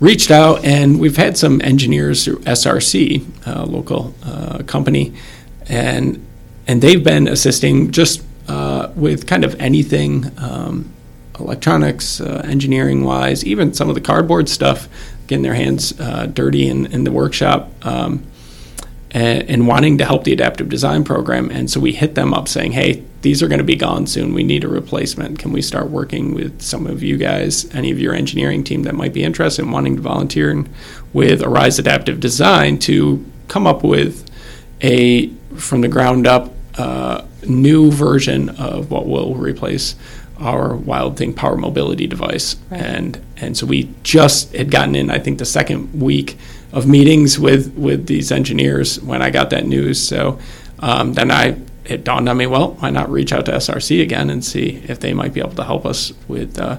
reached 0.00 0.30
out 0.30 0.64
and 0.64 1.00
we've 1.00 1.16
had 1.16 1.36
some 1.36 1.60
engineers 1.62 2.24
through 2.24 2.38
SRC, 2.40 3.46
a 3.46 3.64
local 3.64 4.14
uh, 4.24 4.58
company, 4.64 5.14
and 5.68 6.24
and 6.66 6.80
they've 6.80 7.04
been 7.04 7.28
assisting 7.28 7.90
just 7.90 8.24
uh, 8.48 8.90
with 8.94 9.26
kind 9.26 9.44
of 9.44 9.54
anything 9.60 10.30
um, 10.38 10.92
electronics, 11.38 12.20
uh, 12.20 12.42
engineering 12.44 13.04
wise, 13.04 13.44
even 13.44 13.74
some 13.74 13.88
of 13.88 13.94
the 13.94 14.00
cardboard 14.00 14.48
stuff, 14.48 14.88
getting 15.26 15.42
their 15.42 15.54
hands 15.54 15.98
uh, 16.00 16.26
dirty 16.26 16.68
in, 16.68 16.86
in 16.86 17.04
the 17.04 17.12
workshop. 17.12 17.70
Um, 17.84 18.26
and, 19.14 19.48
and 19.48 19.66
wanting 19.66 19.96
to 19.98 20.04
help 20.04 20.24
the 20.24 20.32
adaptive 20.32 20.68
design 20.68 21.04
program. 21.04 21.48
And 21.48 21.70
so 21.70 21.78
we 21.78 21.92
hit 21.92 22.16
them 22.16 22.34
up 22.34 22.48
saying, 22.48 22.72
hey, 22.72 23.04
these 23.22 23.42
are 23.42 23.48
going 23.48 23.58
to 23.58 23.64
be 23.64 23.76
gone 23.76 24.06
soon. 24.06 24.34
We 24.34 24.42
need 24.42 24.64
a 24.64 24.68
replacement. 24.68 25.38
Can 25.38 25.52
we 25.52 25.62
start 25.62 25.88
working 25.88 26.34
with 26.34 26.60
some 26.60 26.86
of 26.86 27.02
you 27.02 27.16
guys, 27.16 27.72
any 27.74 27.92
of 27.92 27.98
your 28.00 28.12
engineering 28.12 28.64
team 28.64 28.82
that 28.82 28.94
might 28.94 29.14
be 29.14 29.22
interested 29.22 29.62
in 29.62 29.70
wanting 29.70 29.96
to 29.96 30.02
volunteer 30.02 30.64
with 31.12 31.42
Arise 31.42 31.78
Adaptive 31.78 32.18
Design 32.18 32.78
to 32.80 33.24
come 33.48 33.66
up 33.66 33.84
with 33.84 34.28
a 34.82 35.28
from 35.56 35.80
the 35.80 35.88
ground 35.88 36.26
up 36.26 36.52
uh, 36.76 37.24
new 37.46 37.92
version 37.92 38.48
of 38.50 38.90
what 38.90 39.06
will 39.06 39.36
replace 39.36 39.94
our 40.44 40.74
Wild 40.76 41.16
Thing 41.16 41.32
power 41.32 41.56
mobility 41.56 42.06
device. 42.06 42.56
Right. 42.70 42.80
And 42.80 43.20
and 43.36 43.56
so 43.56 43.66
we 43.66 43.94
just 44.02 44.54
had 44.54 44.70
gotten 44.70 44.94
in, 44.94 45.10
I 45.10 45.18
think, 45.18 45.38
the 45.38 45.44
second 45.44 46.00
week 46.00 46.38
of 46.72 46.86
meetings 46.86 47.38
with 47.38 47.74
with 47.76 48.06
these 48.06 48.30
engineers 48.30 49.00
when 49.00 49.22
I 49.22 49.30
got 49.30 49.50
that 49.50 49.66
news. 49.66 50.00
So 50.06 50.38
um, 50.80 51.14
then 51.14 51.30
I 51.30 51.56
it 51.84 52.04
dawned 52.04 52.28
on 52.28 52.36
me, 52.36 52.46
well, 52.46 52.72
why 52.74 52.90
not 52.90 53.10
reach 53.10 53.32
out 53.32 53.46
to 53.46 53.52
SRC 53.52 54.02
again 54.02 54.30
and 54.30 54.44
see 54.44 54.82
if 54.88 55.00
they 55.00 55.12
might 55.12 55.34
be 55.34 55.40
able 55.40 55.54
to 55.54 55.64
help 55.64 55.86
us 55.86 56.12
with. 56.28 56.58
Uh, 56.58 56.78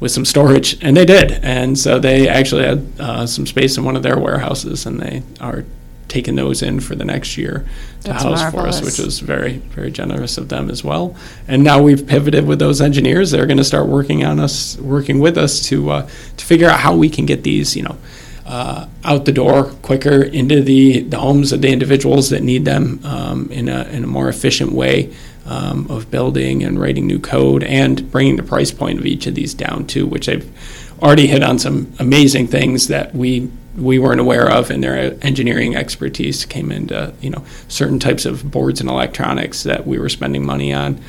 with 0.00 0.10
some 0.10 0.24
storage, 0.24 0.82
and 0.82 0.96
they 0.96 1.04
did, 1.04 1.32
and 1.42 1.78
so 1.78 1.98
they 1.98 2.26
actually 2.26 2.64
had 2.64 2.90
uh, 2.98 3.26
some 3.26 3.46
space 3.46 3.76
in 3.76 3.84
one 3.84 3.96
of 3.96 4.02
their 4.02 4.18
warehouses, 4.18 4.86
and 4.86 4.98
they 4.98 5.22
are 5.42 5.66
taking 6.10 6.34
those 6.34 6.60
in 6.60 6.80
for 6.80 6.94
the 6.94 7.04
next 7.04 7.38
year 7.38 7.64
to 8.02 8.08
That's 8.08 8.22
house 8.22 8.50
for 8.50 8.66
us, 8.66 8.82
which 8.82 8.98
was 8.98 9.20
very, 9.20 9.58
very 9.58 9.90
generous 9.90 10.36
of 10.36 10.48
them 10.48 10.68
as 10.68 10.84
well. 10.84 11.16
And 11.48 11.64
now 11.64 11.80
we've 11.80 12.06
pivoted 12.06 12.46
with 12.46 12.58
those 12.58 12.80
engineers; 12.80 13.30
they're 13.30 13.46
going 13.46 13.58
to 13.58 13.64
start 13.64 13.86
working 13.86 14.24
on 14.24 14.40
us, 14.40 14.76
working 14.78 15.20
with 15.20 15.38
us 15.38 15.62
to 15.68 15.90
uh, 15.90 16.08
to 16.36 16.44
figure 16.44 16.68
out 16.68 16.80
how 16.80 16.94
we 16.94 17.08
can 17.08 17.24
get 17.24 17.44
these, 17.44 17.76
you 17.76 17.84
know, 17.84 17.96
uh, 18.44 18.86
out 19.04 19.24
the 19.24 19.32
door 19.32 19.64
quicker 19.82 20.22
into 20.22 20.60
the, 20.60 21.00
the 21.00 21.18
homes 21.18 21.52
of 21.52 21.62
the 21.62 21.68
individuals 21.68 22.30
that 22.30 22.42
need 22.42 22.64
them 22.64 23.00
um, 23.04 23.48
in 23.50 23.68
a 23.68 23.84
in 23.84 24.04
a 24.04 24.08
more 24.08 24.28
efficient 24.28 24.72
way. 24.72 25.14
Um, 25.46 25.90
of 25.90 26.10
building 26.10 26.62
and 26.62 26.78
writing 26.78 27.06
new 27.06 27.18
code 27.18 27.64
and 27.64 28.08
bringing 28.12 28.36
the 28.36 28.42
price 28.42 28.70
point 28.70 29.00
of 29.00 29.06
each 29.06 29.26
of 29.26 29.34
these 29.34 29.54
down 29.54 29.86
too, 29.86 30.06
which 30.06 30.28
I've 30.28 30.46
already 31.02 31.26
hit 31.26 31.42
on 31.42 31.58
some 31.58 31.92
amazing 31.98 32.46
things 32.46 32.88
that 32.88 33.14
we 33.14 33.50
we 33.76 33.98
weren't 33.98 34.20
aware 34.20 34.50
of, 34.50 34.70
and 34.70 34.82
their 34.82 35.16
engineering 35.22 35.76
expertise 35.76 36.44
came 36.44 36.72
into 36.72 37.12
you 37.20 37.30
know 37.30 37.44
certain 37.68 37.98
types 37.98 38.24
of 38.26 38.50
boards 38.50 38.80
and 38.80 38.90
electronics 38.90 39.62
that 39.64 39.86
we 39.86 39.98
were 39.98 40.08
spending 40.08 40.44
money 40.44 40.72
on. 40.72 41.00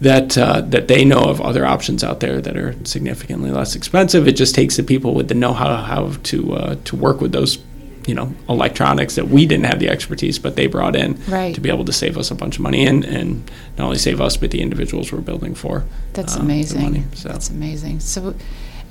That 0.00 0.36
uh, 0.36 0.62
that 0.62 0.88
they 0.88 1.04
know 1.04 1.20
of 1.22 1.40
other 1.40 1.64
options 1.64 2.02
out 2.02 2.18
there 2.20 2.40
that 2.40 2.56
are 2.56 2.74
significantly 2.84 3.50
less 3.52 3.76
expensive. 3.76 4.26
It 4.26 4.36
just 4.36 4.54
takes 4.54 4.76
the 4.76 4.82
people 4.82 5.14
with 5.14 5.28
the 5.28 5.34
know-how 5.34 5.76
how 5.76 6.12
to 6.24 6.54
uh, 6.54 6.74
to 6.84 6.96
work 6.96 7.20
with 7.20 7.30
those 7.32 7.58
you 8.06 8.14
know 8.16 8.34
electronics 8.48 9.14
that 9.14 9.28
we 9.28 9.46
didn't 9.46 9.66
have 9.66 9.78
the 9.78 9.88
expertise, 9.88 10.40
but 10.40 10.56
they 10.56 10.66
brought 10.66 10.96
in 10.96 11.22
Right. 11.28 11.54
to 11.54 11.60
be 11.60 11.68
able 11.70 11.84
to 11.84 11.92
save 11.92 12.18
us 12.18 12.32
a 12.32 12.34
bunch 12.34 12.56
of 12.56 12.62
money 12.62 12.84
and 12.84 13.04
and 13.04 13.48
not 13.78 13.84
only 13.84 13.98
save 13.98 14.20
us 14.20 14.36
but 14.36 14.50
the 14.50 14.60
individuals 14.60 15.12
we're 15.12 15.20
building 15.20 15.54
for. 15.54 15.84
That's 16.14 16.34
um, 16.36 16.42
amazing. 16.42 16.82
money. 16.82 17.04
So. 17.14 17.28
That's 17.28 17.48
amazing. 17.50 18.00
So, 18.00 18.34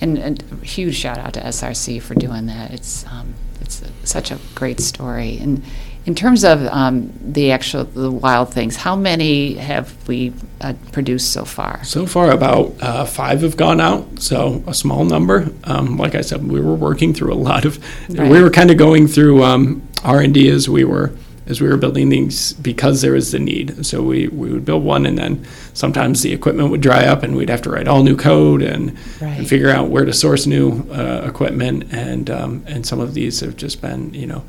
and, 0.01 0.17
and 0.17 0.43
a 0.51 0.65
huge 0.65 0.95
shout 0.95 1.17
out 1.17 1.33
to 1.33 1.41
SRC 1.41 2.01
for 2.01 2.15
doing 2.15 2.47
that. 2.47 2.71
It's 2.71 3.05
um, 3.05 3.35
it's 3.61 3.83
such 4.03 4.31
a 4.31 4.39
great 4.55 4.79
story. 4.79 5.37
And 5.37 5.63
in 6.05 6.15
terms 6.15 6.43
of 6.43 6.65
um, 6.67 7.13
the 7.21 7.51
actual 7.51 7.83
the 7.83 8.09
wild 8.11 8.51
things, 8.51 8.75
how 8.75 8.95
many 8.95 9.53
have 9.55 10.07
we 10.07 10.33
uh, 10.59 10.73
produced 10.91 11.31
so 11.31 11.45
far? 11.45 11.83
So 11.83 12.05
far, 12.05 12.31
about 12.31 12.73
uh, 12.81 13.05
five 13.05 13.41
have 13.41 13.55
gone 13.55 13.79
out, 13.79 14.19
so 14.19 14.63
a 14.65 14.73
small 14.73 15.05
number. 15.05 15.49
Um, 15.63 15.97
like 15.97 16.15
I 16.15 16.21
said, 16.21 16.43
we 16.43 16.59
were 16.59 16.75
working 16.75 17.13
through 17.13 17.33
a 17.33 17.35
lot 17.35 17.65
of. 17.65 17.77
Right. 18.09 18.31
We 18.31 18.41
were 18.41 18.49
kind 18.49 18.71
of 18.71 18.77
going 18.77 19.07
through 19.07 19.43
um, 19.43 19.87
R 20.03 20.19
and 20.21 20.33
D 20.33 20.49
as 20.49 20.67
we 20.67 20.83
were 20.83 21.13
as 21.51 21.61
we 21.61 21.67
were 21.67 21.77
building 21.77 22.09
these 22.09 22.53
because 22.53 23.01
there 23.01 23.11
was 23.11 23.31
the 23.31 23.37
need. 23.39 23.85
So 23.85 24.01
we, 24.01 24.27
we 24.29 24.51
would 24.51 24.65
build 24.65 24.83
one, 24.83 25.05
and 25.05 25.17
then 25.17 25.45
sometimes 25.73 26.23
the 26.23 26.33
equipment 26.33 26.71
would 26.71 26.81
dry 26.81 27.05
up, 27.05 27.21
and 27.21 27.35
we'd 27.35 27.49
have 27.49 27.61
to 27.63 27.69
write 27.69 27.87
all 27.87 28.01
new 28.03 28.15
code 28.15 28.61
and, 28.63 28.97
Right. 29.21 29.37
and 29.39 29.47
figure 29.47 29.69
out 29.69 29.89
where 29.89 30.05
to 30.05 30.13
source 30.13 30.47
new 30.47 30.89
uh, 30.91 31.23
equipment. 31.27 31.93
And 31.93 32.29
um, 32.29 32.63
and 32.67 32.85
some 32.87 32.99
of 32.99 33.13
these 33.13 33.41
have 33.41 33.55
just 33.57 33.81
been, 33.81 34.13
you 34.13 34.25
know, 34.25 34.43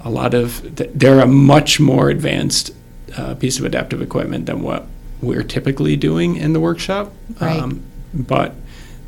a 0.00 0.10
lot 0.10 0.34
of. 0.34 0.74
th- 0.76 0.90
They're 0.94 1.20
a 1.20 1.26
much 1.26 1.78
more 1.78 2.08
advanced 2.10 2.72
uh, 3.16 3.34
piece 3.36 3.58
of 3.58 3.64
adaptive 3.64 4.02
equipment 4.02 4.46
than 4.46 4.62
what 4.62 4.86
we're 5.22 5.44
typically 5.44 5.96
doing 5.96 6.36
in 6.36 6.52
the 6.54 6.60
workshop. 6.60 7.12
Right. 7.40 7.72
but 8.12 8.54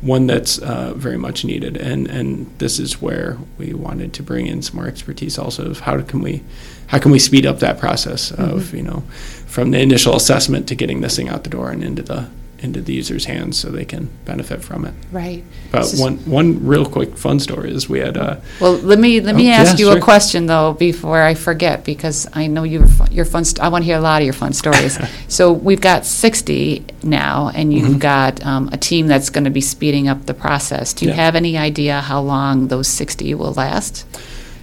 one 0.01 0.27
that's 0.27 0.57
uh, 0.59 0.93
very 0.95 1.17
much 1.17 1.43
needed, 1.43 1.75
and 1.75 2.07
and 2.07 2.47
this 2.59 2.79
is 2.79 3.01
where 3.01 3.37
we 3.57 3.73
wanted 3.73 4.13
to 4.13 4.23
bring 4.23 4.47
in 4.47 4.61
some 4.61 4.77
more 4.77 4.87
expertise. 4.87 5.37
Also, 5.37 5.69
of 5.69 5.81
how 5.81 6.01
can 6.01 6.21
we, 6.21 6.43
how 6.87 6.99
can 6.99 7.11
we 7.11 7.19
speed 7.19 7.45
up 7.45 7.59
that 7.59 7.79
process 7.79 8.31
of 8.31 8.73
you 8.73 8.83
know, 8.83 9.03
from 9.45 9.71
the 9.71 9.79
initial 9.79 10.15
assessment 10.15 10.67
to 10.67 10.75
getting 10.75 11.01
this 11.01 11.15
thing 11.15 11.29
out 11.29 11.43
the 11.43 11.49
door 11.49 11.71
and 11.71 11.83
into 11.83 12.01
the 12.01 12.29
into 12.61 12.81
the 12.81 12.93
user's 12.93 13.25
hands 13.25 13.57
so 13.57 13.69
they 13.69 13.85
can 13.85 14.09
benefit 14.25 14.61
from 14.61 14.83
it. 14.85 14.93
Right. 15.11 15.43
But 15.71 15.83
is- 15.85 15.99
one 15.99 16.17
one 16.25 16.65
real 16.65 16.85
quick 16.85 17.17
fun 17.17 17.39
story 17.39 17.71
is 17.73 17.87
we 17.87 17.99
had 17.99 18.17
uh, 18.17 18.37
Well, 18.59 18.73
let 18.73 18.99
me 18.99 19.21
let 19.21 19.35
me 19.35 19.49
Oh, 19.49 19.53
ask 19.53 19.79
yeah, 19.79 19.85
you 19.85 19.91
a 19.97 19.99
question 20.01 20.45
though 20.47 20.73
before 20.73 21.21
I 21.21 21.35
forget 21.35 21.83
because 21.85 22.27
I 22.33 22.47
know 22.47 22.63
your 22.63 22.85
fu- 22.87 23.11
your 23.11 23.25
fun. 23.25 23.45
St- 23.45 23.59
I 23.61 23.69
want 23.69 23.83
to 23.83 23.85
hear 23.85 23.97
a 23.97 24.01
lot 24.01 24.21
of 24.21 24.25
your 24.25 24.33
fun 24.33 24.53
stories. 24.53 24.99
so 25.27 25.51
we've 25.53 25.81
got 25.81 26.05
sixty 26.05 26.83
now, 27.03 27.49
and 27.55 27.73
you've 27.73 27.87
Mm-hmm. 27.89 27.97
got 27.99 28.45
um, 28.45 28.69
a 28.73 28.77
team 28.77 29.07
that's 29.07 29.29
going 29.29 29.45
to 29.45 29.49
be 29.51 29.61
speeding 29.61 30.07
up 30.09 30.25
the 30.25 30.33
process. 30.33 30.93
Do 30.93 31.05
you 31.05 31.11
Yeah. 31.11 31.17
have 31.17 31.35
any 31.35 31.57
idea 31.57 32.01
how 32.01 32.19
long 32.21 32.67
those 32.67 32.87
sixty 32.87 33.33
will 33.33 33.53
last? 33.53 34.05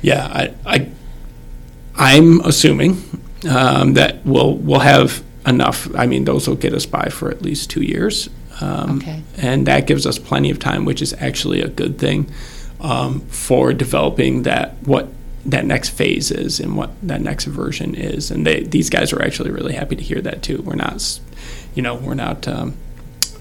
Yeah, 0.02 0.26
I, 0.26 0.54
I 0.66 0.90
I'm 1.96 2.40
assuming 2.42 3.02
um, 3.48 3.94
that 3.94 4.24
will 4.26 4.56
we'll 4.58 4.80
have 4.80 5.22
enough. 5.46 5.88
I 5.94 6.06
mean, 6.06 6.24
those 6.24 6.48
will 6.48 6.56
get 6.56 6.72
us 6.74 6.86
by 6.86 7.08
for 7.08 7.30
at 7.30 7.42
least 7.42 7.70
two 7.70 7.82
years, 7.82 8.28
um, 8.60 8.98
Okay. 8.98 9.22
and 9.38 9.66
that 9.66 9.86
gives 9.86 10.06
us 10.06 10.18
plenty 10.18 10.50
of 10.50 10.58
time, 10.58 10.84
which 10.84 11.00
is 11.02 11.14
actually 11.18 11.60
a 11.62 11.68
good 11.68 11.98
thing 11.98 12.26
um, 12.80 13.20
for 13.28 13.72
developing 13.72 14.42
that 14.42 14.74
what 14.84 15.08
that 15.44 15.64
next 15.64 15.90
phase 15.90 16.30
is 16.32 16.58
and 16.58 16.76
what 16.76 16.90
that 17.02 17.20
next 17.20 17.44
version 17.44 17.94
is. 17.94 18.30
And 18.32 18.44
they, 18.44 18.64
these 18.64 18.90
guys 18.90 19.12
are 19.12 19.22
actually 19.22 19.50
really 19.50 19.74
happy 19.74 19.94
to 19.96 20.02
hear 20.02 20.20
that 20.22 20.42
too. 20.42 20.60
We're 20.62 20.74
not, 20.74 21.20
you 21.74 21.82
know, 21.82 21.94
we're 21.94 22.14
not. 22.14 22.46
Um, 22.48 22.74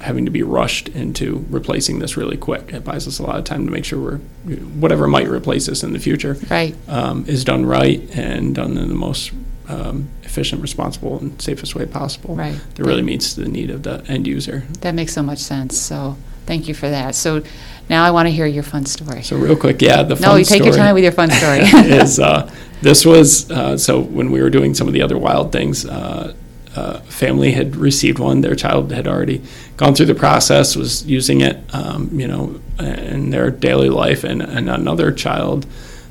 having 0.02 0.26
to 0.26 0.30
be 0.32 0.44
rushed 0.44 0.88
into 0.90 1.44
replacing 1.50 1.98
this 1.98 2.16
really 2.16 2.38
quick. 2.38 2.72
It 2.72 2.84
buys 2.84 3.08
us 3.08 3.18
a 3.18 3.24
lot 3.24 3.40
of 3.40 3.44
time 3.46 3.66
to 3.66 3.72
make 3.72 3.86
sure 3.86 3.98
we're 4.00 4.18
whatever 4.58 5.08
might 5.08 5.28
replace 5.28 5.66
this 5.66 5.84
in 5.84 5.94
the 5.94 6.00
future 6.00 6.38
Right. 6.48 6.76
um, 6.88 7.26
is 7.28 7.44
done 7.44 7.66
right 7.66 8.02
and 8.16 8.54
done 8.54 8.78
in 8.78 8.90
the 8.90 8.94
most 8.94 9.32
um, 9.68 10.10
efficient, 10.36 10.62
responsible, 10.62 11.18
and 11.18 11.42
safest 11.42 11.76
way 11.76 11.86
possible. 11.86 12.36
Right. 12.36 12.60
That 12.76 12.84
really 12.84 13.02
meets 13.02 13.36
the 13.36 13.48
need 13.48 13.70
of 13.70 13.84
the 13.84 14.04
end 14.10 14.28
user. 14.28 14.66
That 14.82 14.94
makes 14.94 15.14
so 15.14 15.24
much 15.24 15.40
sense. 15.40 15.80
So 15.80 16.18
thank 16.46 16.68
you 16.68 16.74
for 16.74 16.90
that. 16.90 17.16
So 17.16 17.42
now 17.90 18.04
I 18.04 18.12
want 18.12 18.28
to 18.28 18.32
hear 18.32 18.46
your 18.46 18.64
fun 18.64 18.86
story. 18.86 19.24
So 19.24 19.38
real 19.38 19.56
quick, 19.56 19.82
yeah, 19.82 20.04
the 20.04 20.16
no, 20.16 20.32
fun 20.32 20.40
you 20.40 20.46
take 20.46 20.66
your 20.66 20.76
time 20.76 20.94
with 20.94 21.04
your 21.04 21.14
fun 21.14 21.32
story. 21.32 21.60
is 21.90 22.20
uh, 22.20 22.52
this 22.82 23.06
was 23.06 23.50
uh, 23.50 23.78
so 23.78 24.02
when 24.02 24.30
we 24.30 24.42
were 24.42 24.50
doing 24.50 24.74
some 24.74 24.88
of 24.88 24.94
the 24.94 25.02
other 25.02 25.18
wild 25.18 25.52
things. 25.52 25.86
Uh, 25.86 26.36
uh, 26.76 27.00
family 27.04 27.54
had 27.54 27.74
received 27.78 28.20
one. 28.20 28.42
Their 28.42 28.54
child 28.54 28.92
had 28.92 29.08
already 29.08 29.42
gone 29.78 29.96
through 29.96 30.08
the 30.08 30.16
process, 30.16 30.76
was 30.76 31.06
using 31.06 31.40
it, 31.40 31.58
um, 31.74 32.10
you 32.20 32.28
know, 32.28 32.60
in 32.80 33.30
their 33.30 33.50
daily 33.50 33.88
life, 33.88 34.26
and, 34.26 34.42
and 34.42 34.70
another 34.70 35.14
child. 35.14 35.66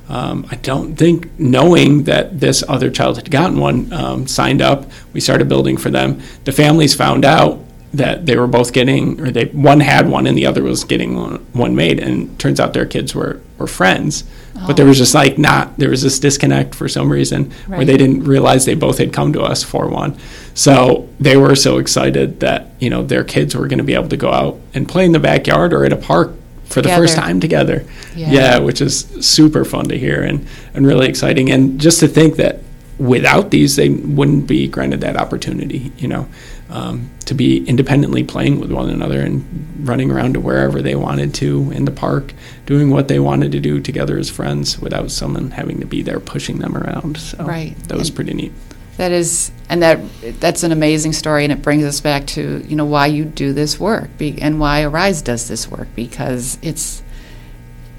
Um, 0.07 0.45
I 0.51 0.55
don't 0.55 0.95
think 0.95 1.39
knowing 1.39 2.03
that 2.03 2.39
this 2.39 2.63
other 2.67 2.89
child 2.91 3.17
had 3.17 3.31
gotten 3.31 3.59
one 3.59 3.91
um, 3.91 4.27
signed 4.27 4.61
up. 4.61 4.85
We 5.13 5.19
started 5.19 5.49
building 5.49 5.77
for 5.77 5.89
them. 5.89 6.21
The 6.43 6.51
families 6.51 6.93
found 6.93 7.25
out 7.25 7.59
that 7.93 8.25
they 8.25 8.35
were 8.35 8.47
both 8.47 8.73
getting, 8.73 9.19
or 9.21 9.31
they 9.31 9.45
one 9.45 9.79
had 9.79 10.07
one 10.07 10.27
and 10.27 10.37
the 10.37 10.45
other 10.45 10.63
was 10.63 10.83
getting 10.83 11.15
one, 11.15 11.37
one 11.53 11.75
made, 11.75 11.99
and 11.99 12.37
turns 12.39 12.59
out 12.59 12.73
their 12.73 12.85
kids 12.85 13.15
were 13.15 13.41
were 13.57 13.67
friends. 13.67 14.25
But 14.67 14.77
there 14.77 14.85
was 14.85 14.97
just 14.97 15.13
like 15.13 15.37
not 15.37 15.77
there 15.77 15.89
was 15.89 16.01
this 16.01 16.17
disconnect 16.17 16.75
for 16.75 16.87
some 16.87 17.11
reason 17.11 17.51
where 17.67 17.85
they 17.85 17.97
didn't 17.97 18.23
realize 18.23 18.65
they 18.65 18.75
both 18.75 18.97
had 18.97 19.11
come 19.11 19.33
to 19.33 19.41
us 19.41 19.63
for 19.63 19.87
one. 19.87 20.17
So 20.53 21.09
they 21.19 21.35
were 21.35 21.55
so 21.55 21.77
excited 21.77 22.39
that 22.39 22.71
you 22.79 22.89
know 22.89 23.03
their 23.03 23.23
kids 23.23 23.55
were 23.55 23.67
going 23.67 23.79
to 23.79 23.83
be 23.83 23.95
able 23.95 24.09
to 24.09 24.17
go 24.17 24.31
out 24.31 24.59
and 24.73 24.87
play 24.87 25.05
in 25.05 25.11
the 25.11 25.19
backyard 25.19 25.73
or 25.73 25.85
at 25.85 25.93
a 25.93 25.97
park 25.97 26.33
for 26.65 26.81
the 26.81 26.89
first 26.89 27.15
time 27.15 27.39
together. 27.39 27.83
Yeah. 28.15 28.31
Yeah, 28.31 28.57
which 28.59 28.81
is 28.81 29.05
super 29.21 29.65
fun 29.65 29.85
to 29.89 29.97
hear 29.97 30.21
and 30.23 30.45
and 30.73 30.85
really 30.85 31.07
exciting. 31.07 31.51
And 31.51 31.79
just 31.79 31.99
to 32.01 32.07
think 32.07 32.35
that 32.37 32.59
without 32.97 33.51
these, 33.51 33.75
they 33.75 33.89
wouldn't 33.89 34.47
be 34.47 34.67
granted 34.67 35.01
that 35.01 35.17
opportunity. 35.17 35.91
You 35.97 36.07
know, 36.07 36.27
um, 36.69 37.09
to 37.25 37.33
be 37.33 37.65
independently 37.67 38.23
playing 38.23 38.59
with 38.59 38.71
one 38.71 38.89
another 38.89 39.21
and 39.21 39.43
running 39.87 40.09
around 40.11 40.33
to 40.33 40.39
wherever 40.39 40.81
they 40.81 40.95
wanted 40.95 41.33
to 41.35 41.71
in 41.71 41.85
the 41.85 41.91
park, 41.91 42.33
doing 42.65 42.89
what 42.89 43.07
they 43.07 43.19
wanted 43.19 43.51
to 43.51 43.59
do 43.59 43.79
together 43.79 44.17
as 44.17 44.29
friends 44.29 44.79
without 44.79 45.11
someone 45.11 45.51
having 45.51 45.79
to 45.79 45.85
be 45.85 46.01
there 46.01 46.19
pushing 46.19 46.59
them 46.59 46.75
around. 46.75 47.17
So 47.17 47.43
Right. 47.45 47.75
that 47.87 47.97
was 47.97 48.09
And- 48.09 48.15
pretty 48.15 48.33
neat. 48.33 48.51
That 48.97 49.11
is, 49.11 49.51
and 49.69 49.81
that 49.83 49.99
that's 50.39 50.63
an 50.63 50.71
amazing 50.71 51.13
story, 51.13 51.43
and 51.43 51.51
it 51.51 51.61
brings 51.61 51.83
us 51.83 51.99
back 51.99 52.27
to 52.27 52.63
you 52.65 52.75
know 52.75 52.85
why 52.85 53.07
you 53.07 53.25
do 53.25 53.51
this 53.51 53.79
work 53.79 54.17
be, 54.17 54.41
and 54.41 54.59
why 54.59 54.83
Arise 54.83 55.21
does 55.21 55.47
this 55.47 55.69
work 55.69 55.89
because 55.95 56.57
it's 56.61 57.03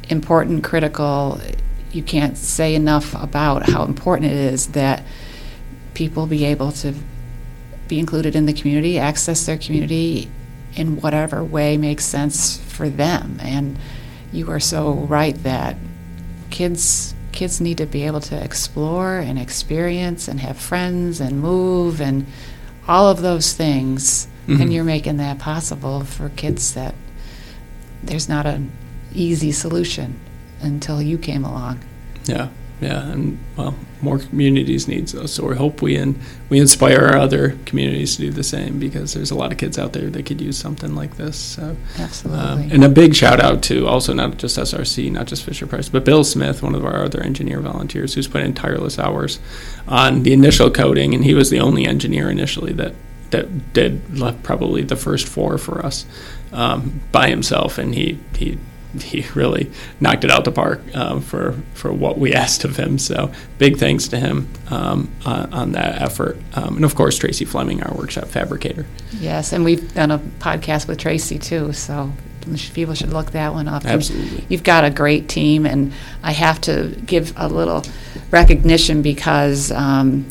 important, 0.09 0.65
critical. 0.65 1.41
You 1.93 2.03
can't 2.03 2.37
say 2.37 2.75
enough 2.75 3.15
about 3.21 3.69
how 3.69 3.85
important 3.85 4.33
it 4.33 4.39
is 4.39 4.69
that 4.69 5.03
people 5.95 6.27
be 6.27 6.45
able 6.45 6.73
to 6.73 6.95
be 7.89 7.99
included 7.99 8.35
in 8.35 8.47
the 8.47 8.53
community, 8.53 8.99
access 8.99 9.47
their 9.47 9.57
community 9.59 10.31
in 10.75 11.01
whatever 11.01 11.43
way 11.43 11.77
makes 11.77 12.05
sense 12.05 12.59
for 12.59 12.89
them. 12.89 13.39
And 13.41 13.79
you 14.33 14.51
are 14.51 14.61
so 14.61 14.93
right 14.93 15.35
that 15.43 15.77
kids 16.51 17.15
kids 17.37 17.61
need 17.61 17.79
to 17.79 17.87
be 17.87 18.03
able 18.07 18.21
to 18.21 18.37
explore 18.43 19.19
and 19.19 19.39
experience 19.39 20.27
and 20.27 20.41
have 20.41 20.57
friends 20.57 21.21
and 21.21 21.41
move 21.41 22.01
and 22.01 22.27
all 22.89 23.09
of 23.09 23.21
those 23.23 23.53
things. 23.53 24.27
Mhm. 24.49 24.61
and 24.61 24.73
you're 24.73 24.85
making 24.85 25.17
that 25.17 25.39
possible 25.41 26.05
for 26.05 26.29
kids 26.31 26.73
that 26.75 26.95
there's 28.03 28.29
not 28.29 28.47
an 28.47 28.71
easy 29.13 29.51
solution 29.51 30.15
until 30.63 31.03
you 31.03 31.19
came 31.19 31.45
along. 31.45 31.81
Yeah, 32.27 32.49
yeah, 32.81 33.11
and 33.11 33.39
well, 33.57 33.75
more 34.03 34.19
communities 34.19 34.87
need 34.87 35.09
those. 35.09 35.33
So 35.33 35.49
we 35.49 35.57
hope 35.57 35.81
we 35.81 35.97
in, 35.97 36.21
we 36.51 36.61
inspire 36.61 37.07
our 37.07 37.17
other 37.17 37.57
communities 37.65 38.17
to 38.17 38.23
do 38.23 38.31
the 38.31 38.45
same 38.45 38.79
because 38.79 39.15
there's 39.15 39.31
a 39.31 39.35
lot 39.35 39.51
of 39.51 39.57
kids 39.57 39.79
out 39.79 39.95
there 39.95 40.11
that 40.11 40.27
could 40.27 40.41
use 40.41 40.59
something 40.59 40.95
like 40.95 41.17
this. 41.17 41.37
So, 41.37 41.77
absolutely 41.99 42.45
um, 42.45 42.71
and 42.71 42.85
a 42.85 42.89
big 42.91 43.15
shout 43.15 43.41
out 43.41 43.63
to 43.65 43.87
also 43.87 44.13
not 44.13 44.37
just 44.37 44.59
SRC, 44.59 45.11
not 45.11 45.27
just 45.27 45.45
Fisher 45.45 45.67
Price, 45.67 45.89
but 45.89 46.05
Bill 46.05 46.23
Smith, 46.23 46.63
one 46.63 46.75
of 46.75 46.85
our 46.85 47.03
other 47.05 47.23
engineer 47.23 47.61
volunteers, 47.61 48.13
who's 48.13 48.29
put 48.29 48.43
in 48.43 48.53
tireless 48.53 48.99
hours 48.99 49.39
on 49.89 50.23
the 50.23 50.35
initial 50.35 50.71
coding, 50.71 51.15
and 51.15 51.25
he 51.25 51.33
was 51.33 51.49
the 51.49 51.61
only 51.61 51.87
engineer 51.87 52.29
initially 52.29 52.73
that 52.75 52.95
that 53.31 53.73
did 53.73 54.03
probably 54.43 54.83
the 54.83 54.97
first 54.97 55.27
four 55.27 55.59
for 55.59 55.85
us 55.85 56.07
um, 56.53 57.01
by 57.11 57.29
himself, 57.29 57.79
and 57.79 57.95
he 57.95 58.19
he 58.37 58.59
he 59.03 59.25
really 59.35 59.71
knocked 60.01 60.25
it 60.25 60.31
out 60.31 60.45
the 60.45 60.53
park 60.53 60.81
um, 60.95 61.21
for 61.21 61.53
for 61.75 61.93
what 61.93 62.19
we 62.19 62.35
asked 62.43 62.65
of 62.65 62.77
him. 62.77 62.99
So 62.99 63.31
big 63.59 63.77
thanks 63.79 64.09
to 64.09 64.19
him 64.19 64.49
um, 64.71 65.11
on, 65.25 65.53
on 65.53 65.73
that 65.73 66.01
effort, 66.03 66.39
um, 66.55 66.77
and 66.77 66.85
of 66.85 66.95
course 66.95 67.17
Tracy 67.19 67.45
Fleming, 67.45 67.83
our 67.83 67.95
workshop 67.95 68.29
fabricator. 68.29 68.87
yes 69.21 69.53
and 69.53 69.65
we've 69.65 69.95
done 69.95 70.11
a 70.11 70.19
podcast 70.19 70.87
with 70.89 70.99
tracy 70.99 71.39
too 71.39 71.73
so 71.73 72.13
people 72.75 72.95
should 72.95 73.13
look 73.13 73.33
that 73.33 73.53
one 73.53 73.67
up 73.67 73.83
And 73.85 73.93
Absolutely. 73.95 74.45
you've 74.49 74.63
got 74.63 74.85
a 74.85 74.91
great 74.91 75.29
team 75.29 75.67
and 75.67 75.93
i 76.23 76.31
have 76.33 76.61
to 76.61 76.95
give 77.05 77.33
a 77.37 77.49
little 77.49 77.83
recognition 78.31 79.03
because 79.03 79.73
um, 79.73 80.27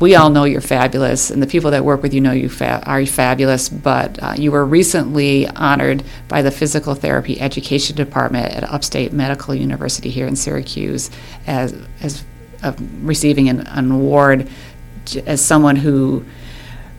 we 0.00 0.14
all 0.14 0.30
know 0.30 0.44
you're 0.44 0.60
fabulous, 0.60 1.30
and 1.30 1.42
the 1.42 1.46
people 1.46 1.70
that 1.70 1.84
work 1.84 2.02
with 2.02 2.12
you 2.12 2.20
know 2.20 2.32
you 2.32 2.48
fa- 2.48 2.82
are 2.84 3.04
fabulous. 3.06 3.68
But 3.68 4.22
uh, 4.22 4.34
you 4.36 4.52
were 4.52 4.64
recently 4.64 5.48
honored 5.48 6.04
by 6.28 6.42
the 6.42 6.50
Physical 6.50 6.94
Therapy 6.94 7.40
Education 7.40 7.96
Department 7.96 8.52
at 8.52 8.64
Upstate 8.64 9.12
Medical 9.12 9.54
University 9.54 10.10
here 10.10 10.26
in 10.26 10.36
Syracuse 10.36 11.10
as 11.46 11.74
as 12.00 12.24
uh, 12.62 12.72
receiving 13.02 13.48
an, 13.48 13.66
an 13.66 13.90
award 13.90 14.48
as 15.24 15.44
someone 15.44 15.76
who 15.76 16.24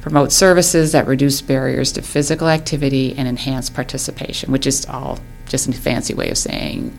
promotes 0.01 0.33
services 0.33 0.93
that 0.93 1.05
reduce 1.05 1.41
barriers 1.41 1.91
to 1.91 2.01
physical 2.01 2.47
activity 2.47 3.13
and 3.17 3.27
enhance 3.27 3.69
participation, 3.69 4.51
which 4.51 4.65
is 4.65 4.85
all 4.85 5.19
just 5.47 5.67
a 5.67 5.73
fancy 5.73 6.13
way 6.13 6.29
of 6.29 6.37
saying 6.37 6.97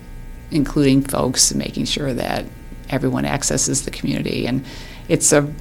including 0.50 1.02
folks, 1.02 1.50
and 1.50 1.58
making 1.58 1.84
sure 1.84 2.14
that 2.14 2.44
everyone 2.90 3.24
accesses 3.24 3.84
the 3.84 3.90
community. 3.90 4.46
And 4.46 4.64
it's 5.08 5.32
a, 5.32 5.52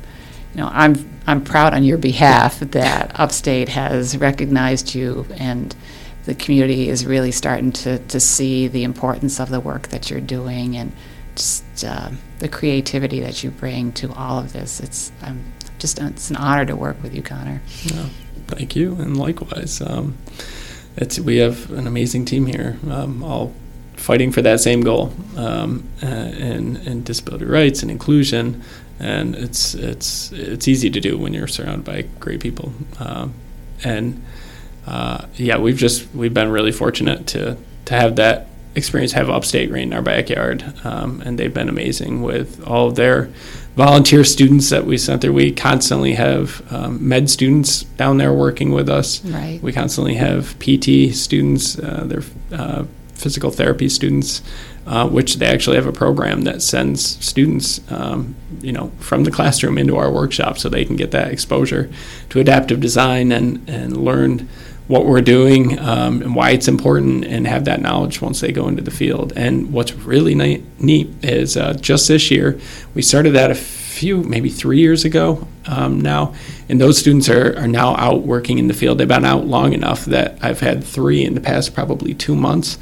you 0.58 0.63
know, 0.63 0.72
I'm 0.74 1.08
I'm 1.28 1.43
proud 1.43 1.74
on 1.74 1.84
your 1.84 2.00
behalf 2.00 2.60
that 2.60 3.20
Upstate 3.20 3.70
has 3.70 4.17
recognized 4.17 4.96
you 4.96 5.28
and 5.38 5.76
the 6.26 6.34
community 6.34 6.89
is 6.89 7.06
really 7.06 7.32
starting 7.32 7.72
to, 7.72 8.00
to 8.00 8.20
see 8.20 8.67
the 8.67 8.84
importance 8.84 9.39
of 9.39 9.50
the 9.50 9.60
work 9.60 9.89
that 9.89 10.10
you're 10.10 10.20
doing 10.20 10.76
and 10.76 10.91
just 11.36 11.86
uh, 11.86 12.10
the 12.39 12.50
creativity 12.50 13.20
that 13.20 13.43
you 13.43 13.52
bring 13.52 13.93
to 13.93 14.12
all 14.13 14.39
of 14.39 14.52
this. 14.52 14.80
It's 14.80 15.12
um, 15.22 15.43
just 15.78 16.00
it's 16.00 16.32
an 16.32 16.38
honor 16.38 16.65
to 16.65 16.76
work 16.76 17.02
with 17.04 17.13
you, 17.13 17.22
Connor. 17.22 17.62
Yeah, 17.84 18.10
thank 18.48 18.76
you, 18.76 18.93
and 18.96 19.15
likewise. 19.15 19.80
Um, 19.80 20.17
it's 20.96 21.20
we 21.20 21.38
have 21.38 21.72
an 21.72 21.86
amazing 21.86 22.26
team 22.26 22.48
here, 22.48 22.80
um, 22.89 23.24
all 23.24 23.54
fighting 23.96 24.32
for 24.32 24.41
that 24.41 24.60
same 24.60 24.82
goal, 24.82 25.13
um, 25.36 25.88
uh, 26.02 26.06
and 26.08 27.06
disability 27.06 27.46
rights 27.46 27.84
and 27.84 27.91
inclusion, 27.91 28.63
and 28.99 29.36
it's 29.36 29.73
it's 29.73 30.31
it's 30.31 30.67
easy 30.67 30.89
to 30.89 30.99
do 30.99 31.17
when 31.17 31.33
you're 31.33 31.47
surrounded 31.47 31.86
by 31.86 32.03
great 32.19 32.39
people, 32.39 32.73
um, 32.99 33.33
and 33.83 34.23
uh, 34.86 35.25
yeah, 35.36 35.57
we've 35.57 35.77
just 35.77 36.13
we've 36.13 36.33
been 36.33 36.49
really 36.49 36.71
fortunate 36.71 37.27
to 37.27 37.57
to 37.86 37.93
have 37.93 38.15
that 38.17 38.47
experience, 38.75 39.12
have 39.13 39.29
Upstate 39.29 39.71
right 39.71 39.81
in 39.81 39.93
our 39.93 40.01
backyard, 40.01 40.63
um, 40.83 41.21
and 41.25 41.38
they've 41.38 41.53
been 41.53 41.67
amazing 41.67 42.21
with 42.21 42.65
all 42.65 42.88
of 42.88 42.95
their 42.95 43.29
volunteer 43.75 44.23
students 44.23 44.69
that 44.69 44.86
we 44.86 44.97
sent 44.97 45.21
there. 45.21 45.33
We 45.33 45.51
constantly 45.51 46.13
have 46.13 46.62
um, 46.71 47.05
med 47.07 47.29
students 47.29 47.83
down 47.83 48.17
there 48.17 48.33
working 48.33 48.71
with 48.71 48.89
us. 48.89 49.23
Right. 49.25 49.62
We 49.62 49.73
constantly 49.73 50.15
have 50.15 50.57
PT 50.60 51.15
students, 51.15 51.77
uh, 51.79 52.05
their 52.05 52.23
uh, 52.51 52.86
physical 53.13 53.51
therapy 53.51 53.89
students, 53.89 54.41
uh, 54.88 55.08
which 55.08 55.36
they 55.36 55.45
actually 55.45 55.76
have 55.76 55.86
a 55.86 55.91
program 55.91 56.43
that 56.43 56.62
sends 56.62 57.23
students, 57.23 57.82
um, 57.91 58.36
you 58.62 58.71
know, 58.71 58.89
from 59.00 59.26
the 59.26 59.32
classroom 59.32 59.78
into 59.78 59.97
our 59.97 60.10
workshop, 60.10 60.58
so 60.58 60.69
they 60.69 60.86
can 60.86 60.95
get 60.95 61.12
that 61.12 61.30
exposure 61.30 61.91
to 62.30 62.39
adaptive 62.39 62.80
design 62.80 63.32
and 63.34 63.69
and 63.69 63.97
learn 63.97 64.47
what 64.88 65.06
we're 65.06 65.19
doing 65.19 65.78
um, 65.80 66.21
and 66.21 66.34
why 66.34 66.52
it's 66.52 66.69
important, 66.69 67.26
and 67.26 67.45
have 67.45 67.65
that 67.65 67.82
knowledge 67.82 68.21
once 68.21 68.39
they 68.39 68.54
go 68.54 68.69
into 68.69 68.82
the 68.82 68.91
field. 68.91 69.34
And 69.36 69.73
what's 69.73 69.93
really 69.93 70.34
neat 70.34 71.13
is 71.21 71.58
uh, 71.58 71.73
just 71.73 72.08
this 72.08 72.32
year 72.32 72.58
we 72.93 73.02
started 73.02 73.32
that 73.32 73.52
a 73.52 73.56
few, 73.56 74.23
maybe 74.23 74.50
three 74.50 74.80
years 74.80 75.04
ago 75.04 75.45
um, 75.65 76.00
now, 76.00 76.34
and 76.69 76.80
those 76.80 76.97
students 76.97 77.28
are, 77.28 77.58
are 77.58 77.67
now 77.67 77.93
out 77.97 78.21
working 78.21 78.58
in 78.58 78.67
the 78.67 78.73
field. 78.73 79.00
They've 79.00 79.08
been 79.08 79.26
out 79.26 79.45
long 79.45 79.73
enough 79.73 80.06
that 80.06 80.38
I've 80.41 80.62
had 80.62 80.82
three 80.82 81.26
in 81.26 81.34
the 81.34 81.41
past 81.41 81.73
probably 81.73 82.13
two 82.13 82.36
months 82.36 82.78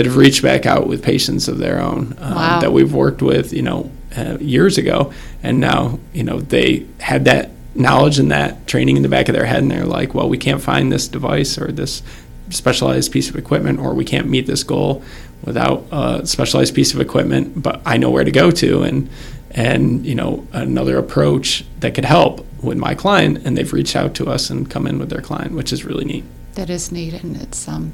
that 0.00 0.06
have 0.06 0.16
reached 0.16 0.42
back 0.42 0.64
out 0.64 0.86
with 0.86 1.02
patients 1.02 1.46
of 1.46 1.58
their 1.58 1.78
own 1.78 2.16
um, 2.20 2.34
Wow. 2.34 2.60
that 2.60 2.72
we've 2.72 2.94
worked 2.94 3.20
with, 3.20 3.52
you 3.52 3.60
know, 3.60 3.90
uh, 4.16 4.38
years 4.40 4.78
ago, 4.78 5.12
and 5.42 5.60
now 5.60 5.98
you 6.14 6.24
know 6.24 6.40
they 6.40 6.86
had 7.00 7.26
that 7.26 7.50
knowledge 7.74 8.18
and 8.18 8.30
that 8.32 8.66
training 8.66 8.96
in 8.96 9.02
the 9.02 9.10
back 9.10 9.28
of 9.28 9.34
their 9.34 9.44
head, 9.44 9.58
and 9.60 9.70
they're 9.70 9.84
like, 9.84 10.14
well, 10.14 10.26
we 10.26 10.38
can't 10.38 10.62
find 10.62 10.90
this 10.90 11.06
device 11.06 11.58
or 11.58 11.70
this 11.70 12.02
specialized 12.48 13.12
piece 13.12 13.28
of 13.28 13.36
equipment, 13.36 13.78
or 13.78 13.92
we 13.92 14.06
can't 14.06 14.26
meet 14.26 14.46
this 14.46 14.62
goal 14.62 15.02
without 15.44 15.84
a 15.92 16.26
specialized 16.26 16.74
piece 16.74 16.94
of 16.94 17.00
equipment, 17.02 17.62
but 17.62 17.82
I 17.84 17.98
know 17.98 18.10
where 18.10 18.24
to 18.24 18.30
go 18.32 18.50
to, 18.52 18.82
and 18.82 19.10
and 19.50 20.06
you 20.06 20.14
know 20.14 20.46
another 20.54 20.96
approach 20.96 21.62
that 21.80 21.94
could 21.94 22.06
help 22.06 22.46
with 22.62 22.78
my 22.78 22.94
client, 22.94 23.42
and 23.44 23.54
they've 23.54 23.70
reached 23.70 23.96
out 23.96 24.14
to 24.14 24.30
us 24.30 24.48
and 24.48 24.70
come 24.70 24.86
in 24.86 24.98
with 24.98 25.10
their 25.10 25.20
client, 25.20 25.52
which 25.52 25.74
is 25.74 25.84
really 25.84 26.06
neat. 26.06 26.24
That 26.54 26.70
is 26.70 26.90
neat, 26.90 27.12
and 27.22 27.36
it's 27.36 27.68
um, 27.68 27.92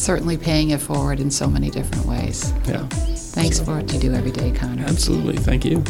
certainly 0.00 0.36
paying 0.36 0.70
it 0.70 0.80
forward 0.80 1.20
in 1.20 1.30
so 1.30 1.46
many 1.46 1.70
different 1.70 2.04
ways. 2.06 2.52
Yeah, 2.66 2.86
Thanks 2.88 3.60
for 3.60 3.76
what 3.76 3.92
you 3.92 4.00
do 4.00 4.12
every 4.14 4.32
day, 4.32 4.50
Connor. 4.50 4.84
absolutely. 4.86 5.36
Thank 5.36 5.64
you. 5.64 5.82